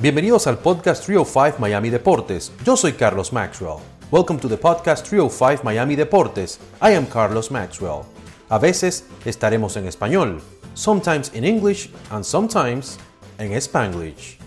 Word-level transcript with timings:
Bienvenidos 0.00 0.46
al 0.46 0.56
podcast 0.56 1.04
305 1.04 1.58
Miami 1.58 1.90
Deportes. 1.90 2.52
Yo 2.64 2.74
soy 2.74 2.94
Carlos 2.94 3.34
Maxwell. 3.34 3.80
Welcome 4.10 4.40
to 4.40 4.48
the 4.48 4.56
podcast 4.56 5.06
305 5.06 5.62
Miami 5.62 5.94
Deportes. 5.94 6.58
I 6.80 6.94
am 6.94 7.04
Carlos 7.04 7.50
Maxwell. 7.50 8.04
A 8.48 8.58
veces 8.58 9.04
estaremos 9.26 9.76
en 9.76 9.86
español, 9.86 10.40
sometimes 10.72 11.30
in 11.34 11.44
English 11.44 11.90
and 12.08 12.24
sometimes 12.24 12.98
en 13.36 13.52
Spanglish. 13.52 14.38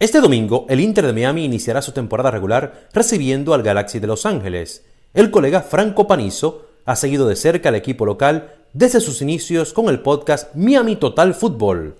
Este 0.00 0.20
domingo, 0.20 0.66
el 0.68 0.80
Inter 0.80 1.06
de 1.06 1.12
Miami 1.12 1.44
iniciará 1.44 1.80
su 1.80 1.92
temporada 1.92 2.32
regular 2.32 2.88
recibiendo 2.92 3.54
al 3.54 3.62
Galaxy 3.62 4.00
de 4.00 4.08
Los 4.08 4.26
Ángeles. 4.26 4.84
El 5.14 5.30
colega 5.30 5.60
Franco 5.60 6.08
Panizo 6.08 6.66
ha 6.86 6.96
seguido 6.96 7.28
de 7.28 7.36
cerca 7.36 7.68
al 7.68 7.76
equipo 7.76 8.04
local 8.04 8.52
desde 8.72 8.98
sus 8.98 9.22
inicios 9.22 9.72
con 9.72 9.88
el 9.88 10.00
podcast 10.00 10.52
Miami 10.56 10.96
Total 10.96 11.34
Fútbol 11.34 11.94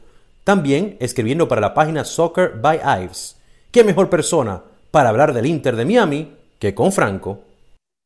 también 0.51 0.97
escribiendo 0.99 1.47
para 1.47 1.61
la 1.61 1.75
página 1.75 2.05
Soccer 2.05 2.55
by 2.61 2.81
Ives. 3.05 3.41
¿Qué 3.71 3.85
mejor 3.85 4.11
persona 4.11 4.65
para 4.91 5.11
hablar 5.11 5.33
del 5.33 5.47
Inter 5.47 5.77
de 5.77 5.85
Miami 5.85 6.37
que 6.59 6.75
con 6.75 6.91
Franco? 6.91 7.45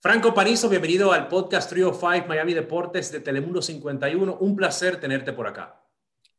Franco 0.03 0.35
Panizo, 0.35 0.69
bienvenido 0.69 1.11
al 1.15 1.29
podcast 1.29 1.71
305 1.71 2.29
Miami 2.29 2.53
Deportes 2.53 3.11
de 3.11 3.21
Telemundo 3.21 3.63
51. 3.63 4.37
Un 4.39 4.57
placer 4.57 5.01
tenerte 5.01 5.33
por 5.33 5.47
acá. 5.47 5.81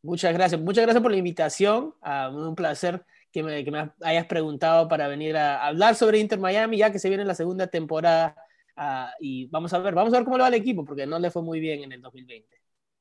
Muchas 0.04 0.32
gracias. 0.32 0.62
Muchas 0.62 0.84
gracias 0.84 1.02
por 1.02 1.10
la 1.10 1.18
invitación. 1.18 1.96
Ah, 2.04 2.30
un 2.32 2.54
placer 2.54 3.04
que 3.32 3.42
me, 3.42 3.66
que 3.66 3.72
me, 3.72 3.90
hayas 4.02 4.28
preguntado 4.28 4.88
para 4.88 5.08
venir 5.08 5.36
a 5.36 5.66
hablar 5.66 5.96
sobre 5.96 6.20
Inter 6.20 6.38
Miami, 6.38 6.78
ya 6.78 6.92
que 6.92 7.00
se 7.00 7.10
viene 7.10 7.26
la 7.26 7.34
segunda 7.34 7.66
temporada. 7.66 8.36
Uh, 8.78 9.10
y 9.22 9.48
vamos 9.48 9.74
a 9.74 9.80
ver, 9.80 9.96
vamos 9.96 10.14
a 10.14 10.18
ver 10.18 10.26
cómo 10.26 10.38
le 10.38 10.42
va 10.42 10.48
al 10.50 10.54
equipo, 10.54 10.86
porque 10.86 11.08
no 11.08 11.18
le 11.18 11.32
fue 11.32 11.42
muy 11.42 11.60
bien 11.60 11.82
en 11.82 11.94
el 11.94 12.02
2020. 12.04 12.55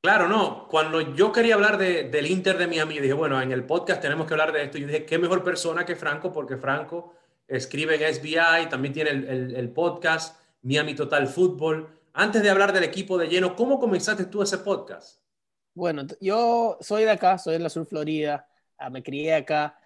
Claro, 0.04 0.28
no. 0.28 0.68
Cuando 0.68 1.00
yo 1.14 1.32
quería 1.32 1.54
hablar 1.54 1.78
de, 1.78 2.10
del 2.10 2.26
Inter 2.26 2.58
de 2.58 2.66
Miami, 2.66 2.98
dije, 2.98 3.14
bueno, 3.14 3.40
en 3.40 3.52
el 3.52 3.64
podcast 3.64 4.02
tenemos 4.02 4.26
que 4.26 4.34
hablar 4.34 4.52
de 4.52 4.64
esto. 4.64 4.76
Y 4.76 4.84
dije, 4.84 5.06
qué 5.06 5.16
mejor 5.18 5.42
persona 5.42 5.86
que 5.86 5.96
Franco, 5.96 6.30
porque 6.30 6.58
Franco 6.58 7.14
escribe 7.48 7.94
en 7.94 8.14
SBI, 8.14 8.68
también 8.68 8.92
tiene 8.92 9.08
el 9.08 9.70
podcast 9.72 10.38
Miami 10.60 10.94
Total 10.94 11.26
Fútbol. 11.26 11.88
Antes 12.12 12.42
de 12.42 12.50
hablar 12.50 12.74
del 12.74 12.84
equipo 12.84 13.16
de 13.16 13.28
lleno, 13.28 13.56
¿cómo 13.56 13.80
comenzaste 13.80 14.26
tú 14.26 14.42
ese 14.42 14.58
podcast? 14.58 15.22
Bueno, 15.72 16.02
yo 16.20 16.76
soy 16.82 17.04
de 17.04 17.10
acá, 17.12 17.38
soy 17.38 17.54
de 17.54 17.60
la 17.60 17.70
Sur 17.70 17.86
Florida, 17.86 18.46
ah, 18.76 18.90
me 18.90 19.02
crié 19.02 19.36
acá. 19.36 19.78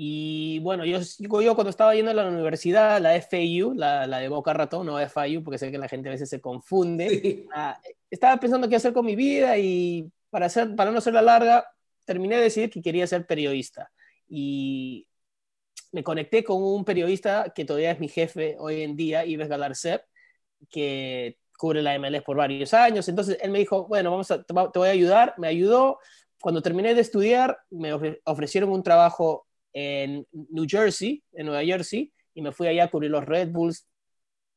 Y 0.00 0.60
bueno, 0.60 0.84
yo, 0.84 1.00
yo 1.18 1.54
cuando 1.56 1.70
estaba 1.70 1.92
yendo 1.92 2.12
a 2.12 2.14
la 2.14 2.28
universidad, 2.28 3.00
la 3.00 3.20
FAU, 3.20 3.74
la, 3.74 4.06
la 4.06 4.18
de 4.20 4.28
Boca 4.28 4.52
Ratón, 4.52 4.86
no 4.86 4.96
FIU, 4.96 5.42
porque 5.42 5.58
sé 5.58 5.72
que 5.72 5.78
la 5.78 5.88
gente 5.88 6.08
a 6.08 6.12
veces 6.12 6.30
se 6.30 6.40
confunde, 6.40 7.08
sí. 7.08 7.46
uh, 7.48 7.72
estaba 8.08 8.36
pensando 8.36 8.68
qué 8.68 8.76
hacer 8.76 8.92
con 8.92 9.04
mi 9.04 9.16
vida 9.16 9.58
y 9.58 10.08
para, 10.30 10.46
hacer, 10.46 10.76
para 10.76 10.92
no 10.92 11.00
la 11.00 11.20
larga, 11.20 11.66
terminé 12.04 12.36
de 12.36 12.42
decidir 12.42 12.70
que 12.70 12.80
quería 12.80 13.08
ser 13.08 13.26
periodista. 13.26 13.90
Y 14.28 15.08
me 15.90 16.04
conecté 16.04 16.44
con 16.44 16.62
un 16.62 16.84
periodista 16.84 17.52
que 17.52 17.64
todavía 17.64 17.90
es 17.90 17.98
mi 17.98 18.06
jefe 18.06 18.54
hoy 18.60 18.82
en 18.82 18.94
día, 18.94 19.24
Ives 19.24 19.48
Galarcep, 19.48 20.04
que 20.70 21.38
cubre 21.58 21.82
la 21.82 21.98
MLS 21.98 22.22
por 22.22 22.36
varios 22.36 22.72
años. 22.72 23.08
Entonces 23.08 23.36
él 23.42 23.50
me 23.50 23.58
dijo, 23.58 23.88
bueno, 23.88 24.12
vamos 24.12 24.30
a, 24.30 24.44
te 24.44 24.52
voy 24.52 24.88
a 24.88 24.92
ayudar. 24.92 25.34
Me 25.38 25.48
ayudó. 25.48 25.98
Cuando 26.40 26.62
terminé 26.62 26.94
de 26.94 27.00
estudiar, 27.00 27.58
me 27.68 27.92
ofrecieron 28.22 28.70
un 28.70 28.84
trabajo 28.84 29.47
en 29.72 30.26
New 30.32 30.66
Jersey, 30.68 31.22
en 31.32 31.46
Nueva 31.46 31.64
Jersey, 31.64 32.12
y 32.34 32.42
me 32.42 32.52
fui 32.52 32.66
allá 32.66 32.84
a 32.84 32.90
cubrir 32.90 33.10
los 33.10 33.24
Red 33.24 33.50
Bulls. 33.50 33.86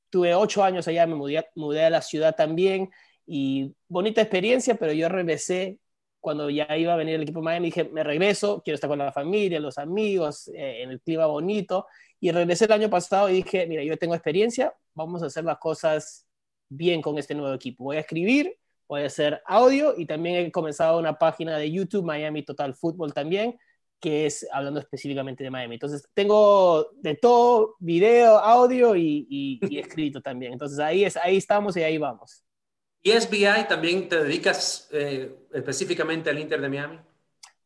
Tuve 0.09 0.35
ocho 0.35 0.63
años 0.63 0.87
allá, 0.87 1.07
me 1.07 1.15
mudé, 1.15 1.45
mudé 1.55 1.85
a 1.85 1.89
la 1.89 2.01
ciudad 2.01 2.35
también, 2.35 2.89
y 3.25 3.73
bonita 3.87 4.21
experiencia, 4.21 4.75
pero 4.75 4.93
yo 4.93 5.07
regresé 5.09 5.77
cuando 6.19 6.49
ya 6.49 6.67
iba 6.77 6.93
a 6.93 6.97
venir 6.97 7.15
el 7.15 7.23
equipo 7.23 7.41
Miami, 7.41 7.67
dije, 7.67 7.85
me 7.85 8.03
regreso, 8.03 8.61
quiero 8.63 8.75
estar 8.75 8.89
con 8.89 8.99
la 8.99 9.11
familia, 9.11 9.59
los 9.59 9.77
amigos, 9.77 10.49
eh, 10.49 10.83
en 10.83 10.91
el 10.91 11.01
clima 11.01 11.25
bonito, 11.25 11.87
y 12.19 12.31
regresé 12.31 12.65
el 12.65 12.73
año 12.73 12.89
pasado 12.89 13.27
y 13.29 13.33
dije, 13.33 13.65
mira, 13.65 13.83
yo 13.83 13.97
tengo 13.97 14.13
experiencia, 14.13 14.73
vamos 14.93 15.23
a 15.23 15.25
hacer 15.25 15.43
las 15.43 15.57
cosas 15.57 16.27
bien 16.69 17.01
con 17.01 17.17
este 17.17 17.33
nuevo 17.33 17.53
equipo. 17.55 17.85
Voy 17.85 17.97
a 17.97 18.01
escribir, 18.01 18.55
voy 18.87 19.01
a 19.01 19.07
hacer 19.07 19.41
audio 19.45 19.95
y 19.97 20.05
también 20.05 20.35
he 20.35 20.51
comenzado 20.51 20.99
una 20.99 21.17
página 21.17 21.57
de 21.57 21.71
YouTube, 21.71 22.05
Miami 22.05 22.43
Total 22.43 22.75
Football 22.75 23.13
también, 23.13 23.57
que 24.01 24.25
es 24.25 24.47
hablando 24.51 24.79
específicamente 24.79 25.43
de 25.43 25.51
Miami. 25.51 25.75
Entonces, 25.75 26.03
tengo 26.13 26.89
de 26.95 27.15
todo, 27.15 27.75
video, 27.79 28.37
audio 28.39 28.95
y, 28.95 29.27
y, 29.29 29.59
y 29.69 29.79
escrito 29.79 30.21
también. 30.21 30.53
Entonces, 30.53 30.79
ahí, 30.79 31.05
es, 31.05 31.15
ahí 31.15 31.37
estamos 31.37 31.77
y 31.77 31.83
ahí 31.83 31.97
vamos. 31.97 32.43
¿Y 33.03 33.11
SBI 33.11 33.67
también 33.67 34.07
te 34.07 34.23
dedicas 34.23 34.87
eh, 34.91 35.35
específicamente 35.53 36.29
al 36.29 36.39
Inter 36.39 36.61
de 36.61 36.69
Miami? 36.69 36.99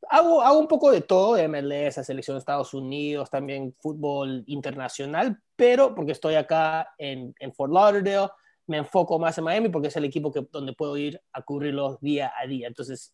Hago, 0.10 0.42
hago 0.42 0.60
un 0.60 0.68
poco 0.68 0.92
de 0.92 1.02
todo, 1.02 1.36
MLS, 1.50 1.96
selección 2.06 2.36
de 2.36 2.40
Estados 2.40 2.74
Unidos, 2.74 3.30
también 3.30 3.76
fútbol 3.80 4.44
internacional, 4.48 5.40
pero 5.56 5.96
porque 5.96 6.12
estoy 6.12 6.36
acá 6.36 6.94
en, 6.98 7.34
en 7.40 7.54
Fort 7.54 7.74
Lauderdale, 7.74 8.30
me 8.68 8.78
enfoco 8.78 9.20
más 9.20 9.38
en 9.38 9.44
Miami 9.44 9.70
porque 9.70 9.88
es 9.90 9.96
el 9.96 10.06
equipo 10.06 10.32
que, 10.32 10.48
donde 10.52 10.74
puedo 10.74 10.96
ir 10.96 11.20
a 11.34 11.42
cubrirlos 11.42 12.00
día 12.00 12.32
a 12.38 12.48
día. 12.48 12.68
Entonces, 12.68 13.14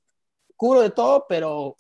cubro 0.56 0.82
de 0.82 0.92
todo, 0.92 1.26
pero 1.28 1.76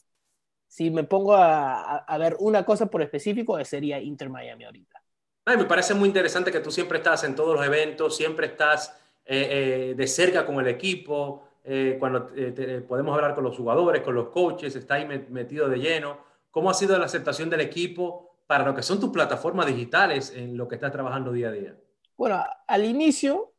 si 0.71 0.89
me 0.89 1.03
pongo 1.03 1.35
a, 1.35 2.17
ver 2.17 2.37
una 2.39 2.63
cosa 2.63 2.85
por 2.85 3.01
específico, 3.01 3.61
sería 3.65 3.99
Inter 3.99 4.29
Miami 4.29 4.63
ahorita. 4.63 5.03
Ay, 5.43 5.57
me 5.57 5.65
parece 5.65 5.93
muy 5.93 6.07
interesante 6.07 6.49
que 6.49 6.61
tú 6.61 6.71
siempre 6.71 6.99
estás 6.99 7.25
en 7.25 7.35
todos 7.35 7.57
los 7.57 7.65
eventos, 7.65 8.15
siempre 8.15 8.47
estás 8.47 8.97
eh, 9.25 9.89
eh, 9.89 9.95
de 9.97 10.07
cerca 10.07 10.45
con 10.45 10.61
el 10.61 10.67
equipo, 10.69 11.43
eh, 11.65 11.97
cuando 11.99 12.27
te, 12.27 12.79
podemos 12.83 13.13
hablar 13.13 13.35
con 13.35 13.43
los 13.43 13.57
jugadores, 13.57 14.01
con 14.01 14.15
los 14.15 14.29
coaches, 14.29 14.73
está 14.77 14.93
ahí 14.93 15.05
metido 15.05 15.67
de 15.67 15.77
lleno. 15.77 16.19
¿Cómo 16.51 16.69
ha 16.69 16.73
sido 16.73 16.97
la 16.97 17.03
aceptación 17.03 17.49
del 17.49 17.59
equipo 17.59 18.37
para 18.47 18.63
lo 18.63 18.73
que 18.73 18.81
son 18.81 18.97
tus 18.97 19.09
plataformas 19.09 19.65
digitales 19.65 20.31
en 20.33 20.55
lo 20.55 20.69
que 20.69 20.75
estás 20.75 20.93
trabajando 20.93 21.33
día 21.33 21.49
a 21.49 21.51
día? 21.51 21.75
Bueno, 22.15 22.45
al 22.65 22.85
inicio, 22.85 23.50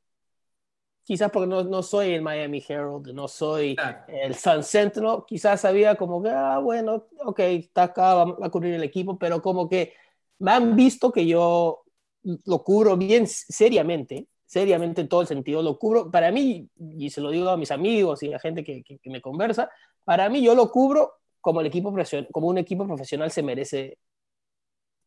quizás 1.05 1.31
porque 1.31 1.49
no, 1.49 1.65
no 1.65 1.83
soy 1.83 2.13
el 2.13 2.23
Miami 2.23 2.65
Herald, 2.67 3.09
no 3.13 3.29
soy 3.29 3.77
claro. 3.77 4.05
el 4.09 4.35
Sun 4.35 4.63
Sentinel, 4.63 5.19
quizás 5.27 5.61
sabía 5.61 5.97
como 5.97 6.23
que, 6.23 6.31
ah, 6.31 6.59
bueno, 6.59 7.07
ok, 7.25 7.41
está 7.41 7.85
acá, 7.85 8.15
va, 8.15 8.47
a 8.47 8.51
cubrir 8.51 8.75
el 8.75 8.83
equipo, 8.83 9.19
pero 9.19 9.43
como 9.43 9.69
que 9.69 9.95
me 10.39 10.53
han 10.53 10.77
visto 10.77 11.13
que 11.13 11.27
yo 11.27 11.83
lo 12.23 12.63
cubro 12.63 12.97
bien 12.97 13.27
seriamente, 13.27 14.29
seriamente 14.47 15.01
en 15.01 15.09
todo 15.09 15.23
el 15.23 15.27
sentido, 15.27 15.63
lo 15.63 15.79
cubro, 15.79 16.11
para 16.11 16.31
mí, 16.31 16.69
y 16.79 17.11
se 17.11 17.21
lo 17.21 17.31
digo 17.31 17.49
a 17.49 17.57
mis 17.57 17.71
amigos 17.71 18.23
y 18.23 18.29
a 18.29 18.33
la 18.33 18.39
gente 18.39 18.63
que, 18.63 18.83
que, 18.83 18.99
que 18.99 19.11
me 19.11 19.21
conversa, 19.21 19.71
para 20.05 20.29
mí 20.29 20.43
yo 20.43 20.55
lo 20.55 20.71
cubro 20.71 21.15
como, 21.41 21.61
el 21.61 21.67
equipo 21.67 21.93
como 22.31 22.49
un 22.49 22.59
equipo 22.59 22.87
profesional 22.87 23.31
se 23.31 23.43
merece 23.43 23.99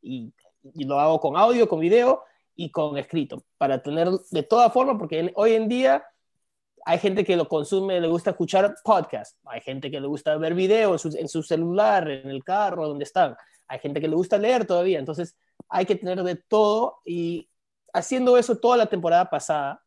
y, 0.02 0.34
y, 0.74 0.84
lo 0.84 1.00
hago 1.00 1.20
con 1.20 1.38
audio, 1.38 1.68
con 1.68 1.80
video 1.80 2.24
y 2.56 2.72
con 2.72 2.98
escrito, 2.98 3.44
para 3.58 3.82
tener 3.82 4.10
de 4.32 4.44
toda 4.44 4.70
forma, 4.70 4.98
porque 4.98 5.32
hoy 5.36 5.54
en 5.54 5.68
día 5.68 6.06
hay 6.86 7.00
gente 7.00 7.26
que 7.26 7.36
lo 7.36 7.48
consume, 7.48 8.00
le 8.00 8.08
gusta 8.08 8.32
escuchar 8.32 8.76
podcast, 8.84 9.38
hay 9.46 9.62
gente 9.62 9.90
que 9.92 10.00
le 10.00 10.08
gusta 10.08 10.38
ver 10.38 10.54
video 10.54 10.94
en 10.94 11.00
su, 11.00 11.16
en 11.18 11.28
su 11.28 11.44
celular, 11.44 12.10
en 12.10 12.30
el 12.30 12.44
carro, 12.44 12.88
donde 12.88 13.04
están, 13.04 13.36
hay 13.68 13.80
gente 13.80 14.00
que 14.00 14.08
le 14.08 14.16
gusta 14.16 14.38
leer 14.38 14.66
todavía, 14.66 15.00
entonces 15.00 15.36
hay 15.68 15.86
que 15.86 15.96
tener 15.96 16.22
de 16.24 16.36
todo 16.36 17.00
y 17.06 17.50
haciendo 17.94 18.38
eso 18.38 18.58
toda 18.58 18.78
la 18.78 18.86
temporada 18.86 19.30
pasada, 19.30 19.82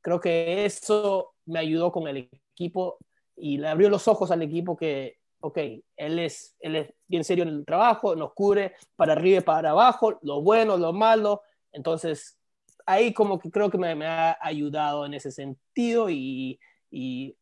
creo 0.00 0.20
que 0.20 0.64
eso 0.64 1.34
me 1.44 1.58
ayudó 1.58 1.92
con 1.92 2.08
el 2.08 2.28
equipo 2.52 2.98
y 3.36 3.58
le 3.58 3.68
abrió 3.68 3.90
los 3.90 4.08
ojos 4.08 4.30
al 4.30 4.42
equipo 4.42 4.76
que, 4.76 5.18
ok, 5.40 5.58
él 5.96 6.18
es, 6.18 6.56
él 6.60 6.76
es 6.76 6.94
bien 7.06 7.24
serio 7.24 7.44
en 7.44 7.50
el 7.50 7.64
trabajo, 7.64 8.16
nos 8.16 8.32
cubre 8.32 8.74
para 8.96 9.12
arriba 9.12 9.38
y 9.38 9.42
para 9.42 9.70
abajo, 9.70 10.18
lo 10.22 10.40
bueno, 10.42 10.76
lo 10.76 10.92
malo. 10.92 11.42
Entonces, 11.76 12.38
ahí 12.86 13.12
como 13.12 13.38
que 13.38 13.50
creo 13.50 13.70
que 13.70 13.76
me, 13.76 14.06
ha 14.06 14.38
ayudado 14.40 15.04
en 15.04 15.12
ese 15.12 15.30
sentido 15.30 16.08
y, 16.08 16.58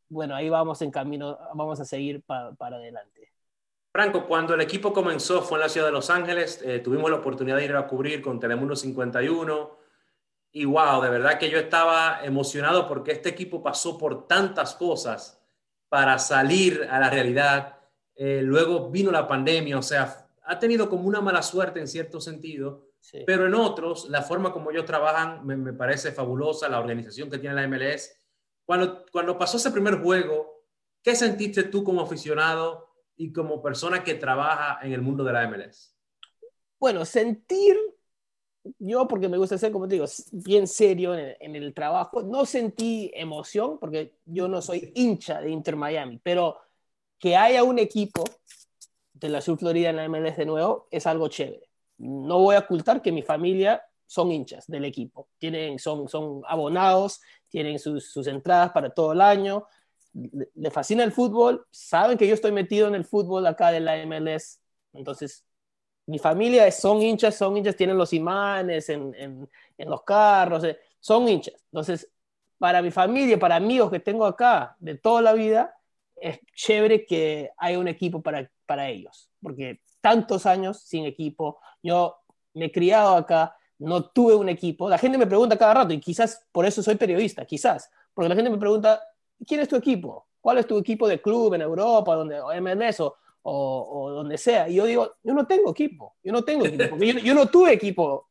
bueno, 0.09 0.35
ahí 0.35 0.49
vamos 0.49 0.82
en 0.82 0.91
camino, 0.91 1.38
vamos 1.55 1.79
a 1.79 1.85
seguir 1.85 2.23
pa, 2.23 2.53
para 2.55 2.76
adelante. 2.76 3.32
Franco, 3.93 4.26
cuando 4.26 4.55
el 4.55 4.61
equipo 4.61 4.93
comenzó 4.93 5.41
fue 5.41 5.59
en 5.59 5.62
la 5.62 5.69
ciudad 5.69 5.87
de 5.87 5.93
Los 5.93 6.11
Ángeles, 6.11 6.61
eh, 6.64 6.81
tuvimos 6.81 7.09
la 7.11 7.19
oportunidad 7.19 7.59
de 7.59 7.64
ir 7.64 7.76
a 7.76 7.87
cubrir 7.87 8.20
con 8.20 8.41
Telemundo 8.41 8.75
51 8.75 9.79
y 10.50 10.64
wow, 10.64 11.00
de 11.00 11.11
verdad 11.11 11.38
que 11.38 11.49
yo 11.49 11.59
estaba 11.59 12.25
emocionado 12.25 12.88
porque 12.88 13.12
este 13.12 13.29
equipo 13.29 13.62
pasó 13.62 13.97
por 13.97 14.26
tantas 14.26 14.75
cosas 14.75 15.41
para 15.88 16.19
salir 16.19 16.88
a 16.91 16.99
la 16.99 17.09
realidad. 17.09 17.79
Eh, 18.17 18.41
luego 18.43 18.91
vino 18.91 19.12
la 19.12 19.29
pandemia, 19.29 19.79
o 19.79 19.82
sea, 19.82 20.26
ha 20.44 20.59
tenido 20.59 20.88
como 20.88 21.05
una 21.05 21.20
mala 21.20 21.43
suerte 21.43 21.79
en 21.79 21.87
cierto 21.87 22.20
sentido, 22.20 22.84
sí. 23.05 23.25
pero 23.27 23.47
en 23.47 23.55
otros, 23.55 24.09
la 24.09 24.23
forma 24.23 24.53
como 24.53 24.71
ellos 24.71 24.85
trabajan 24.85 25.45
me, 25.47 25.56
me, 25.56 25.73
parece 25.73 26.12
fabulosa, 26.12 26.69
la 26.69 26.81
organización 26.81 27.31
que 27.31 27.39
tiene 27.39 27.55
la 27.55 27.69
MLS. 27.69 28.11
Cuando, 28.65 29.05
cuando 29.12 29.37
pasó 29.39 29.59
ese 29.59 29.71
primer 29.71 30.01
juego, 30.01 30.65
¿qué 31.03 31.15
sentiste 31.15 31.65
tú 31.65 31.85
como 31.85 32.01
aficionado? 32.01 32.95
y 33.17 33.33
como 33.33 33.62
persona 33.62 34.03
que 34.03 34.15
trabaja 34.15 34.79
en 34.83 34.93
el 34.93 35.03
mundo 35.03 35.25
de 35.25 35.33
la 35.33 35.49
MLS? 35.49 35.95
Bueno, 36.79 37.05
sentir, 37.05 37.77
yo 38.79 39.07
porque 39.07 39.29
me 39.29 39.39
gusta 39.39 39.59
ser, 39.59 39.73
como 39.73 39.89
te 39.89 39.95
digo, 39.95 40.07
bien 40.33 40.67
serio 40.67 41.15
en 41.15 41.21
el, 41.21 41.37
en 41.41 41.57
el, 41.57 41.75
trabajo, 41.75 42.23
no 42.23 42.45
sentí 42.45 43.11
emoción 43.15 43.79
porque 43.79 44.17
yo 44.25 44.49
no 44.49 44.61
soy 44.61 44.93
hincha 44.95 45.41
de 45.41 45.50
Inter 45.50 45.77
Miami, 45.77 46.21
pero 46.23 46.59
que 47.19 47.37
haya 47.37 47.62
un 47.62 47.79
equipo 47.79 48.25
de 49.12 49.29
la 49.29 49.41
Sur 49.41 49.59
Florida 49.59 49.91
en 49.91 49.97
la 49.97 50.09
MLS 50.09 50.37
de 50.37 50.47
nuevo 50.47 50.89
es 50.91 51.07
algo 51.07 51.29
chévere. 51.29 51.63
No 51.99 52.38
voy 52.41 52.56
a 52.56 52.61
ocultar 52.61 53.02
que 53.02 53.12
mi 53.12 53.23
familia 53.23 53.82
son 54.06 54.31
hinchas 54.31 54.67
del 54.67 54.85
equipo, 54.85 55.29
tienen, 55.38 55.79
son, 55.79 56.08
son 56.08 56.43
abonados, 56.46 57.20
tienen 57.49 57.79
sus, 57.79 58.12
sus 58.12 58.26
entradas 58.26 58.70
para 58.73 58.91
todo 58.91 59.12
el 59.12 59.20
año, 59.20 59.67
le, 60.12 60.70
fascina 60.70 61.02
el 61.05 61.12
fútbol, 61.12 61.67
saben 61.70 62.17
que 62.17 62.26
yo 62.26 62.35
estoy 62.35 62.52
metido 62.52 62.87
en 62.88 62.94
el 62.94 63.05
fútbol 63.05 63.46
acá 63.46 63.70
de 63.70 63.81
la 63.81 63.96
MLS, 64.06 64.61
entonces 64.93 65.44
mi 66.06 66.19
familia 66.19 66.70
son 66.70 67.02
hinchas, 67.02 67.35
son 67.35 67.56
hinchas, 67.56 67.76
tienen 67.76 67.97
los 67.97 68.12
imanes 68.12 68.88
en, 68.88 69.14
en, 69.14 69.49
en 69.79 69.90
los 69.90 70.02
carros, 70.02 70.62
eh, 70.64 70.79
son 71.00 71.29
hinchas. 71.29 71.55
Entonces, 71.73 72.11
para 72.58 72.82
mi 72.82 72.90
familia, 72.90 73.38
para 73.38 73.56
amigos 73.56 73.90
que 73.90 74.00
tengo 74.00 74.26
acá 74.26 74.76
de 74.79 74.97
toda 74.97 75.23
la 75.23 75.32
vida, 75.32 75.75
es 76.17 76.40
chévere 76.55 77.05
que 77.06 77.50
haya 77.56 77.79
un 77.79 77.88
equipo 77.88 78.23
para, 78.23 78.50
para 78.67 78.88
ellos, 78.88 79.31
porque 79.43 79.81
tantos 80.05 80.45
años 80.45 80.81
sin 80.81 81.06
equipo, 81.06 81.61
yo 81.83 82.19
me 82.53 82.67
he 82.67 82.71
criado 82.71 83.17
acá, 83.17 83.56
no 83.79 84.05
tuve 84.05 84.35
un 84.35 84.51
equipo, 84.51 84.87
la 84.87 84.99
gente 84.99 85.17
me 85.17 85.27
pregunta 85.27 85.56
cada 85.56 85.73
rato 85.73 85.95
y 85.95 85.99
quizás 85.99 86.47
por 86.53 86.67
eso 86.67 86.83
soy 86.83 86.97
periodista, 86.97 87.47
quizás, 87.47 87.91
porque 88.12 88.29
la 88.29 88.35
gente 88.35 88.51
me 88.51 88.59
pregunta, 88.59 89.01
¿quién 89.47 89.61
es 89.61 89.69
tu 89.69 89.77
equipo? 89.77 90.27
¿Cuál 90.43 90.59
es 90.59 90.67
tu 90.67 90.77
equipo 90.77 91.09
de 91.09 91.23
club 91.23 91.55
en 91.55 91.62
Europa, 91.62 92.17
donde, 92.17 92.39
o 92.39 92.53
MLS 92.61 93.01
o, 93.01 93.17
o, 93.45 94.11
donde 94.11 94.37
sea? 94.37 94.69
Y 94.69 94.75
yo 94.75 94.85
digo, 94.85 95.15
yo 95.23 95.33
no 95.33 95.47
tengo 95.47 95.71
equipo, 95.71 96.15
yo 96.23 96.33
no 96.33 96.45
tengo 96.45 96.67
equipo, 96.67 96.85
porque 96.91 97.15
yo, 97.15 97.19
yo 97.21 97.35
no 97.35 97.47
tuve 97.47 97.73
equipo 97.73 98.29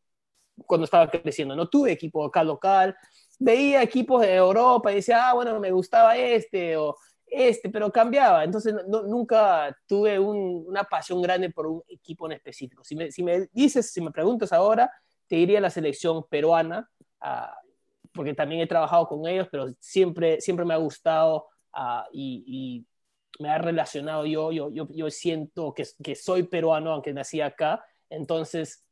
cuando 0.68 0.86
estaba 0.86 1.10
creciendo, 1.10 1.56
no 1.56 1.70
tuve 1.70 1.92
equipo 1.92 2.24
acá 2.24 2.44
local, 2.44 2.96
veía 3.40 3.82
equipos 3.82 4.22
de 4.22 4.36
Europa 4.36 4.92
y 4.92 4.96
decía, 4.98 5.28
ah, 5.28 5.34
bueno, 5.34 5.60
me 5.60 5.72
gustaba 5.72 6.16
este 6.18 6.78
o 6.78 6.96
este, 7.34 7.70
pero 7.70 7.92
cambiaba. 7.92 8.44
Entonces 8.44 8.76
nunca 8.88 9.76
tuve 9.88 10.20
una 10.20 10.84
pasión 10.84 11.22
grande 11.22 11.50
por 11.50 11.66
un 11.68 11.84
equipo 11.88 12.28
en 12.28 12.34
específico. 12.34 12.84
Si 12.84 12.96
me, 12.96 13.12
si 13.12 13.24
me, 13.24 13.48
dices, 13.52 13.92
si 13.92 14.02
me 14.02 14.12
preguntas 14.12 14.54
ahora, 14.54 14.92
te 15.28 15.38
diría 15.38 15.60
la 15.60 15.72
selección 15.72 16.24
peruana, 16.30 16.90
uh, 17.22 18.12
porque 18.14 18.36
también 18.36 18.62
he 18.62 18.68
trabajado 18.68 19.08
con 19.08 19.28
ellos, 19.28 19.48
pero 19.52 19.74
siempre, 19.80 20.40
siempre 20.42 20.66
me 20.66 20.76
ha 20.76 20.78
gustado 20.78 21.48
uh, 21.76 22.04
y, 22.12 22.44
y, 22.46 22.88
me 23.40 23.50
ha 23.50 23.58
relacionado 23.58 24.28
yo, 24.28 24.52
yo, 24.52 24.70
yo, 24.72 24.88
yo 24.92 25.10
siento 25.10 25.74
que, 25.74 25.84
que 26.04 26.14
soy 26.14 26.44
peruano, 26.44 26.92
aunque 26.92 27.14
nací 27.14 27.42
acá. 27.42 27.84
Entonces, 28.08 28.86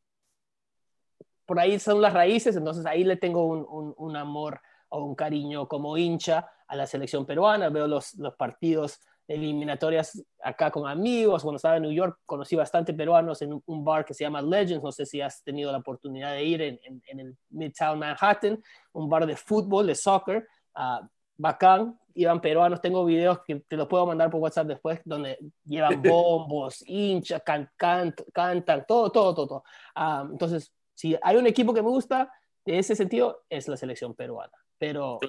por 1.45 1.59
ahí 1.59 1.77
son 1.77 2.01
las 2.01 2.11
raíces, 2.11 2.55
entonces 2.55 2.87
ahí 2.87 3.03
le 3.03 3.17
tengo 3.17 3.45
un, 3.45 3.63
un, 3.69 3.93
un 3.95 4.15
amor 4.15 4.59
o 4.89 5.03
un 5.03 5.13
cariño 5.13 5.67
como 5.67 5.95
hincha 5.95 6.49
a 6.71 6.75
la 6.77 6.87
selección 6.87 7.25
peruana, 7.25 7.67
veo 7.67 7.85
los, 7.85 8.15
los 8.15 8.33
partidos 8.35 8.97
eliminatorias 9.27 10.23
acá 10.41 10.71
con 10.71 10.87
amigos, 10.87 11.43
cuando 11.43 11.57
estaba 11.57 11.75
en 11.75 11.83
New 11.83 11.91
York 11.91 12.19
conocí 12.25 12.55
bastante 12.55 12.93
peruanos 12.93 13.41
en 13.41 13.61
un 13.65 13.83
bar 13.83 14.05
que 14.05 14.13
se 14.13 14.23
llama 14.23 14.41
Legends, 14.41 14.81
no 14.81 14.91
sé 14.91 15.05
si 15.05 15.19
has 15.19 15.43
tenido 15.43 15.69
la 15.69 15.79
oportunidad 15.79 16.31
de 16.31 16.45
ir 16.45 16.61
en, 16.61 16.79
en, 16.83 17.03
en 17.07 17.19
el 17.19 17.37
Midtown 17.49 17.99
Manhattan, 17.99 18.63
un 18.93 19.09
bar 19.09 19.25
de 19.25 19.35
fútbol, 19.35 19.87
de 19.87 19.95
soccer, 19.95 20.47
uh, 20.77 21.05
bacán, 21.35 21.99
iban 22.13 22.39
peruanos, 22.39 22.79
tengo 22.79 23.03
videos 23.03 23.39
que 23.45 23.55
te 23.55 23.75
los 23.75 23.89
puedo 23.89 24.05
mandar 24.05 24.29
por 24.29 24.39
WhatsApp 24.39 24.67
después, 24.67 25.01
donde 25.03 25.37
llevan 25.65 26.01
bombos, 26.01 26.85
hinchas, 26.87 27.41
can, 27.45 27.69
can, 27.75 28.15
cantan, 28.33 28.85
todo, 28.87 29.11
todo, 29.11 29.35
todo. 29.35 29.47
todo. 29.47 29.63
Uh, 29.93 30.31
entonces, 30.31 30.73
si 30.93 31.17
hay 31.21 31.35
un 31.35 31.47
equipo 31.47 31.73
que 31.73 31.81
me 31.81 31.89
gusta, 31.89 32.31
de 32.65 32.79
ese 32.79 32.95
sentido, 32.95 33.43
es 33.49 33.67
la 33.67 33.75
selección 33.75 34.13
peruana. 34.13 34.53
Pero, 34.77 35.19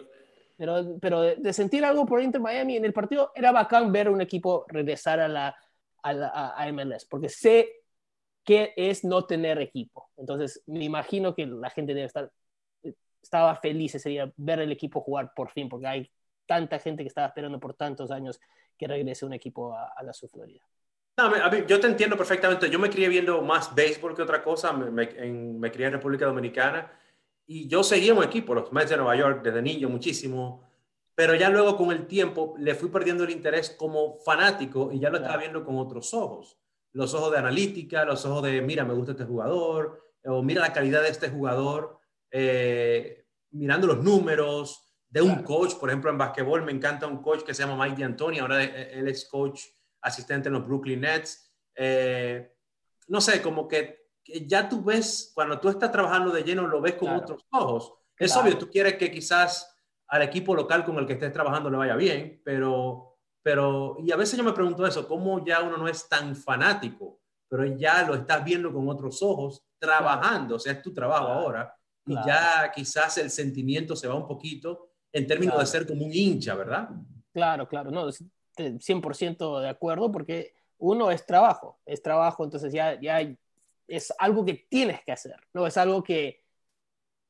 pero, 0.57 0.99
pero 1.01 1.21
de 1.23 1.53
sentir 1.53 1.85
algo 1.85 2.07
por 2.07 2.23
Inter 2.23 2.41
Miami 2.41 2.77
en 2.77 2.85
el 2.85 2.93
partido, 2.93 3.33
era 3.35 3.53
bacán 3.53 3.93
ver 3.93 4.09
un 4.09 4.21
equipo 4.21 4.65
regresar 4.69 5.21
a 5.21 5.29
la, 5.29 5.57
a, 6.03 6.13
la, 6.13 6.55
a 6.57 6.69
MLS, 6.73 7.07
porque 7.07 7.29
sé 7.29 7.73
qué 8.45 8.73
es 8.77 9.05
no 9.05 9.25
tener 9.25 9.61
equipo. 9.61 10.11
Entonces, 10.17 10.63
me 10.67 10.85
imagino 10.85 11.35
que 11.35 11.47
la 11.47 11.71
gente 11.71 11.95
debe 11.95 12.07
estar, 12.07 12.31
estaba 13.23 13.55
feliz 13.57 13.95
ese 13.95 14.11
día 14.11 14.33
ver 14.37 14.61
el 14.61 14.73
equipo 14.73 15.01
jugar 15.01 15.33
por 15.35 15.51
fin, 15.51 15.69
porque 15.69 15.87
hay 15.87 16.11
tanta 16.47 16.79
gente 16.79 17.03
que 17.03 17.09
estaba 17.09 17.29
esperando 17.29 17.61
por 17.61 17.75
tantos 17.75 18.11
años 18.11 18.41
que 18.77 18.87
regrese 18.87 19.25
un 19.25 19.33
equipo 19.33 19.75
a, 19.75 19.93
a 19.97 20.03
la 20.03 20.13
Florida. 20.13 20.63
No, 21.17 21.67
yo 21.67 21.79
te 21.79 21.87
entiendo 21.87 22.17
perfectamente. 22.17 22.71
Yo 22.71 22.79
me 22.79 22.89
crié 22.89 23.09
viendo 23.09 23.43
más 23.43 23.75
béisbol 23.75 24.15
que 24.17 24.23
otra 24.23 24.43
cosa. 24.43 24.73
Me, 24.73 24.91
me, 24.91 25.03
en, 25.19 25.61
me 25.61 25.71
crié 25.71 25.87
en 25.87 25.93
República 25.93 26.25
Dominicana 26.25 26.91
y 27.53 27.69
yo 27.69 27.85
seguía 27.85 28.15
un 28.15 28.25
equipo, 28.25 28.55
los 28.55 28.73
Mets 28.73 28.91
de 28.91 28.97
Nueva 28.97 29.15
York, 29.15 29.43
desde 29.43 29.61
niño 29.61 29.91
muchísimo. 29.91 30.71
Pero 31.15 31.35
ya 31.35 31.51
luego 31.51 31.77
con 31.77 31.93
el 31.93 32.07
tiempo 32.07 32.55
le 32.59 32.75
fui 32.75 32.89
perdiendo 32.89 33.25
el 33.25 33.31
interés 33.31 33.69
como 33.71 34.19
fanático 34.21 34.91
y 34.91 34.99
ya 34.99 35.11
lo 35.11 35.19
estaba 35.19 35.37
viendo 35.37 35.63
con 35.63 35.77
otros 35.77 36.15
ojos. 36.15 36.59
Los 36.93 37.13
ojos 37.13 37.31
de 37.33 37.39
analítica, 37.39 38.07
los 38.07 38.25
ojos 38.25 38.45
de, 38.45 38.63
mira, 38.63 38.87
me 38.87 38.95
gusta 38.95 39.13
este 39.13 39.25
jugador, 39.25 40.03
o 40.25 40.43
mira 40.43 40.63
la 40.63 40.73
calidad 40.73 41.03
de 41.03 41.11
este 41.11 41.29
jugador, 41.29 41.99
eh, 42.31 43.27
mirando 43.51 43.87
los 43.87 44.03
números 44.03 44.95
de 45.11 45.21
un 45.21 45.43
coach. 45.43 45.75
Por 45.75 45.91
ejemplo, 45.91 46.11
en 46.11 46.17
basquetbol 46.17 46.63
me 46.63 46.73
encanta 46.73 47.07
un 47.07 47.21
coach 47.21 47.43
que 47.43 47.53
se 47.53 47.65
llama 47.65 47.85
Mike 47.85 48.01
D'Antoni, 48.01 48.39
ahora 48.39 48.65
él 48.65 49.09
es 49.09 49.27
coach 49.27 49.61
asistente 50.01 50.49
en 50.49 50.55
los 50.55 50.67
Brooklyn 50.67 51.03
Nets. 51.03 51.55
Eh, 51.75 52.51
no 53.09 53.21
sé, 53.21 53.43
como 53.43 53.69
que, 53.69 54.02
ya 54.25 54.69
tú 54.69 54.83
ves, 54.83 55.33
cuando 55.35 55.59
tú 55.59 55.69
estás 55.69 55.91
trabajando 55.91 56.31
de 56.31 56.43
lleno, 56.43 56.67
lo 56.67 56.81
ves 56.81 56.95
con 56.95 57.09
claro. 57.09 57.23
otros 57.23 57.47
ojos. 57.51 57.95
Es 58.19 58.33
claro. 58.33 58.47
obvio, 58.47 58.59
tú 58.59 58.71
quieres 58.71 58.97
que 58.97 59.11
quizás 59.11 59.69
al 60.09 60.23
equipo 60.23 60.55
local 60.55 60.85
con 60.85 60.99
el 60.99 61.07
que 61.07 61.15
estés 61.15 61.33
trabajando 61.33 61.71
le 61.71 61.79
vaya 61.79 61.97
bien, 61.97 62.41
pero, 62.45 63.17
pero, 63.43 63.97
y 64.01 64.13
a 64.13 64.17
veces 64.17 64.37
yo 64.37 64.45
me 64.45 64.53
pregunto 64.53 64.87
eso, 64.87 65.09
¿cómo 65.09 65.45
ya 65.45 65.63
uno 65.63 65.77
no 65.77 65.89
es 65.89 66.09
tan 66.09 66.37
fanático, 66.37 67.21
pero 67.49 67.65
ya 67.65 68.03
lo 68.07 68.15
estás 68.15 68.45
viendo 68.45 68.73
con 68.73 68.89
otros 68.89 69.23
ojos, 69.23 69.65
trabajando, 69.79 70.49
claro. 70.49 70.57
o 70.57 70.59
sea, 70.59 70.73
es 70.75 70.83
tu 70.83 70.93
trabajo 70.93 71.29
ahora, 71.29 71.75
y 72.05 72.15
ya 72.15 72.71
quizás 72.75 73.19
el 73.19 73.31
sentimiento 73.31 73.97
se 73.97 74.09
va 74.09 74.15
un 74.15 74.27
poquito 74.27 74.91
en 75.13 75.27
términos 75.27 75.59
de 75.59 75.67
ser 75.67 75.87
como 75.87 76.05
un 76.05 76.13
hincha, 76.13 76.55
¿verdad? 76.55 76.91
Claro, 77.33 77.67
claro, 77.67 77.91
no, 77.91 78.09
100% 78.09 79.61
de 79.61 79.69
acuerdo, 79.69 80.13
porque 80.13 80.53
uno 80.79 81.11
es 81.11 81.25
trabajo, 81.25 81.79
es 81.87 82.03
trabajo, 82.03 82.45
entonces 82.45 82.73
ya, 82.73 83.01
ya 83.01 83.21
es 83.87 84.13
algo 84.19 84.45
que 84.45 84.55
tienes 84.69 85.03
que 85.05 85.13
hacer, 85.13 85.37
¿no? 85.53 85.67
Es 85.67 85.77
algo 85.77 86.03
que, 86.03 86.43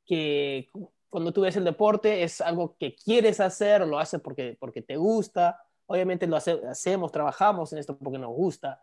que 0.04 0.70
cuando 1.08 1.32
tú 1.32 1.42
ves 1.42 1.56
el 1.56 1.64
deporte 1.64 2.22
es 2.22 2.40
algo 2.40 2.76
que 2.78 2.94
quieres 2.94 3.40
hacer, 3.40 3.86
lo 3.86 3.98
haces 3.98 4.20
porque, 4.20 4.56
porque 4.58 4.82
te 4.82 4.96
gusta, 4.96 5.62
obviamente 5.86 6.26
lo 6.26 6.36
hace, 6.36 6.60
hacemos, 6.68 7.12
trabajamos 7.12 7.72
en 7.72 7.78
esto 7.78 7.98
porque 7.98 8.18
nos 8.18 8.32
gusta, 8.32 8.82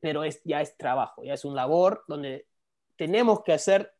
pero 0.00 0.24
es, 0.24 0.42
ya 0.44 0.60
es 0.60 0.76
trabajo, 0.76 1.24
ya 1.24 1.34
es 1.34 1.44
un 1.44 1.54
labor 1.54 2.04
donde 2.08 2.46
tenemos 2.96 3.42
que 3.42 3.52
hacer 3.52 3.94